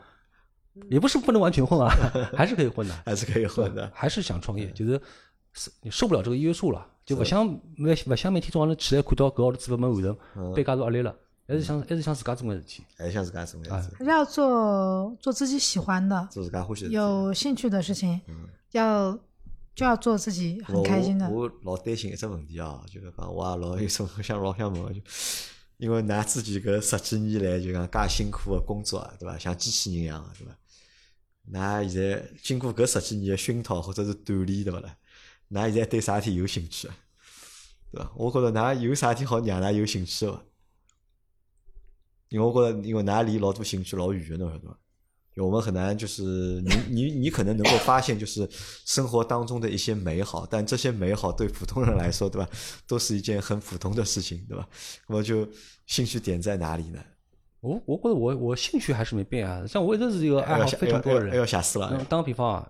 [0.90, 1.90] 也不是不能完全混啊，
[2.36, 3.90] 还是可以混的， 还是可以混的。
[3.94, 5.02] 还是想创业，就是
[5.82, 11.16] 你受不了这个约束了，就不想每不想每天早上起来看到搿号头资本没完成，被加入压力了，
[11.48, 18.22] 还是想还是想自家做个事情，还是想自家做个事体，还是要做做自己喜欢的，做自家欢喜有兴趣的事情，
[18.72, 19.18] 要
[19.80, 21.30] 就要做自己很开心的。
[21.30, 25.02] 我老担心一只问题啊，就是讲我也老有种想老想问，就
[25.78, 29.38] 因为㑚自己搿十几年来就讲介辛苦的工作，对伐？
[29.38, 30.58] 像机器人一样，对伐？
[31.54, 34.98] 㑚现在经过搿十几年的熏陶或者是锻炼，对勿啦？
[35.52, 36.98] 㑚现在对啥体有兴趣啊？
[37.92, 38.12] 对伐？
[38.18, 40.44] 我觉着㑚有啥体好让㑚有兴趣伐？
[42.28, 44.78] 因为我觉得，因为㑚离老多兴趣老远的，晓得吧？
[45.38, 46.24] 我们很难就是
[46.62, 48.48] 你你你可能能够发现，就是
[48.86, 52.50] 生活当中的一些美好，但这些美好对普通人来说，对吧？
[52.88, 54.68] 都是一件很普通的事情，对吧？
[55.08, 55.48] 那么就
[55.86, 57.00] 兴趣点在哪里呢？
[57.62, 61.38] 我我觉得我我兴趣还是没变啊，像我一直是一个爱好非常多的人。
[61.38, 62.06] 要吓死了！
[62.10, 62.70] 打个比方啊。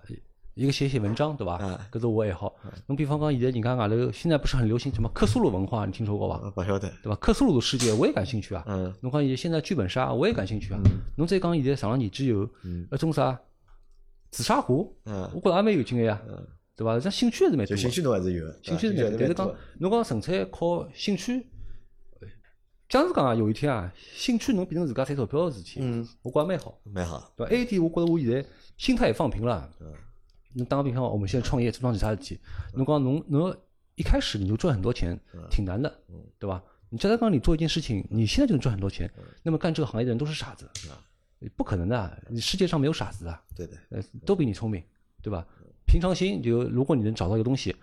[0.59, 1.57] 一个写写文章，对伐？
[1.89, 2.53] 搿是我爱好。
[2.85, 6.53] 侬比方讲，现在人家外头现在不是很流行什么克苏鲁文化，你听说过伐？
[6.53, 7.15] 勿晓得，对吧？
[7.15, 8.61] 克苏鲁的世界我也感兴趣啊。
[8.67, 8.93] 嗯。
[8.99, 10.79] 侬讲现在剧本杀我也感兴趣啊。
[11.15, 12.45] 侬再讲现在上了年纪以后，
[12.91, 13.39] 那种啥
[14.31, 16.21] 紫砂壶，嗯，我觉着也蛮有劲个呀。
[16.27, 16.45] 嗯。
[16.75, 16.99] 对伐？
[16.99, 17.77] 这兴趣还是蛮多。
[17.77, 18.45] 兴趣侬还是有。
[18.61, 21.47] 兴趣是蛮多，但是讲侬讲纯粹靠兴趣，
[22.89, 26.77] 假如讲啊，有一天啊，兴趣侬变成自家赚钞票个事体，嗯，我觉着蛮好。
[26.83, 27.31] 蛮好。
[27.37, 27.55] 对吧？
[27.55, 28.45] 一点，我觉着我现在
[28.75, 29.69] 心态也放平了。
[29.79, 29.87] 嗯。
[30.53, 32.39] 侬打个比方，我们现在创业做桩其他事体，
[32.73, 33.55] 侬讲侬侬
[33.95, 35.19] 一开始你就赚很多钱，
[35.49, 35.99] 挺难的，
[36.39, 36.63] 对吧？
[36.89, 39.11] 你假如讲你做一件事情，你现在就能赚很多钱，
[39.43, 40.69] 那么干这个行业的人都是傻子，
[41.55, 44.83] 不可能的，你世界上没有傻子的，对的，呃，都比你聪明，
[45.21, 45.45] 对吧？
[45.85, 47.75] 平常心就如果你能找到一个东西，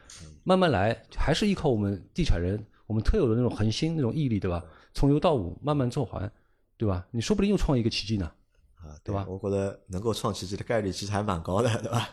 [0.45, 4.65] 慢慢来，还是依靠我们地产人我们特有的那种恒心、那种毅力，对吧？
[4.95, 6.31] 从有到无，慢慢做还，
[6.77, 7.07] 对吧？
[7.11, 8.31] 你说不定又创一个奇迹呢，
[8.77, 9.27] 啊，对吧？
[9.29, 12.09] 我觉得能够创奇迹的概率其实还蛮高的，对吧？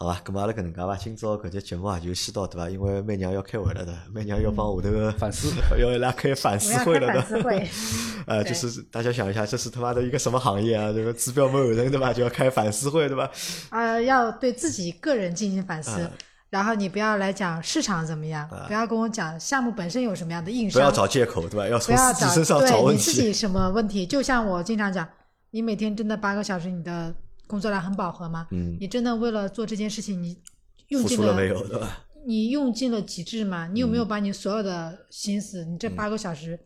[0.00, 0.94] 好吧，咁阿拉搿能介伐？
[0.94, 2.70] 今朝搿节节目啊就先到对伐？
[2.70, 7.20] 因为媚娘要开会了的，媚娘要帮下头个 反思，要伊拉开反思会了的。
[7.20, 7.68] 反思会。
[8.28, 10.92] 呃，就是大家想一下，这是他妈的一个什么行业啊？
[10.92, 12.12] 这个指标没有人对吧？
[12.12, 13.28] 就要开反思会对吧？
[13.70, 16.08] 啊，要对自己个人进行反思，
[16.50, 21.66] 然后你不要来讲市场怎么样，不要跟我讲项目本身有什么样的硬伤，不要找借口对吧？
[21.66, 23.02] 要从自己身上找问题。
[23.02, 24.06] 你自己什么问题？
[24.06, 25.08] 就像我经常讲，
[25.50, 27.12] 你每天真的八个小时，你的
[27.48, 28.46] 工作量很饱和吗？
[28.52, 28.76] 嗯。
[28.78, 30.40] 你真的为了做这件事情，你。
[30.88, 32.06] 用尽了没有，对吧？
[32.24, 33.68] 你用尽了极致吗？
[33.68, 36.58] 你有没有把你所有的心思，你这八个小时，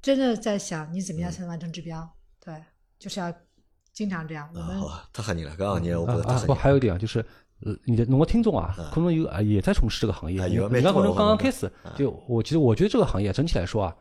[0.00, 2.08] 真的在想你怎么样才能完成指标？
[2.44, 2.54] 对，
[2.96, 3.34] 就是要
[3.92, 4.48] 经常这样。
[4.54, 4.80] 我们
[5.12, 7.18] 太吓人了，刚刚你我觉得不，还有一点啊，就是
[7.62, 10.40] 呃，你的侬个听众啊，可能有啊，也在从事这个行业。
[10.46, 13.96] 你刚可能刚刚开始，就我其实我觉得这个行业整体来说啊，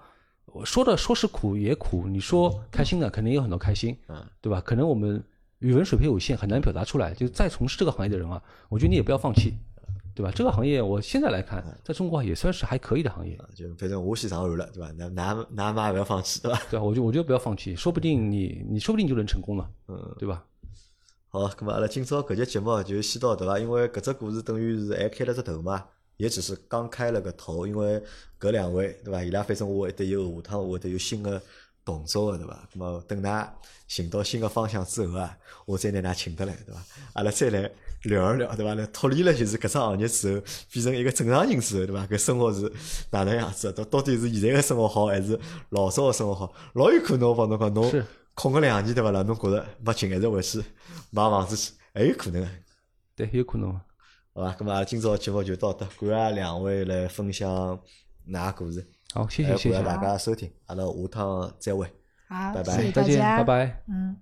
[0.46, 4.62] 我说的说是苦也苦，你说开心的肯定有很多开心，嗯，对吧？
[4.62, 5.24] 可能我们。
[5.60, 7.14] 语文水平有限，很难表达出来。
[7.14, 9.56] 就再从事这个行业的人啊，我觉得你也不要放弃，
[10.14, 10.32] 对吧？
[10.36, 13.36] 这个行业我现在来看，在中国也算是还可以的行业。
[13.56, 14.92] 就反正我先上岸了，对吧？
[14.98, 16.62] 那那那妈不要放弃，对吧？
[16.70, 20.44] 对，我就我觉得不要放弃，说不定你你说不定就能成功了，嗯，对吧？
[21.30, 23.58] 好，那么阿拉今朝搿节节目就先到对伐？
[23.58, 25.84] 因为搿只故事等于是还开了只头嘛，
[26.18, 27.66] 也只是刚开了个头。
[27.66, 28.02] 因为
[28.40, 29.24] 搿两位对伐？
[29.24, 31.42] 伊拉反正我会得有下趟会得有新的。
[31.88, 32.68] 动作个对伐？
[32.74, 33.48] 那么等㑚
[33.88, 36.84] 寻到新个方向之后啊，我再拿㑚请得来对伐？
[37.14, 37.62] 阿拉再来
[38.04, 38.76] 聊一聊对伐？
[38.76, 42.06] 来脱离了就是搿只行业之后，变成一个正常人之后对伐？
[42.06, 42.70] 搿生活是
[43.12, 43.72] 哪能样子？
[43.72, 46.54] 到到底是现在个生活好，还是老早个生活好？
[46.74, 49.12] 老有可能我帮侬讲，侬空个两年对伐？
[49.12, 50.62] 啦，侬觉着没劲，还是回去
[51.12, 52.46] 买房子去，还有可能。
[53.16, 53.72] 对，有可能。
[54.34, 57.80] 好吧，那么今朝节目就到这，感谢两位来分享
[58.28, 58.86] 㑚故事。
[59.14, 59.82] 好，谢谢谢谢。
[59.84, 61.86] 大家收听，阿拉下趟再会，
[62.28, 64.16] 好，拜拜，再见，拜拜，嗯。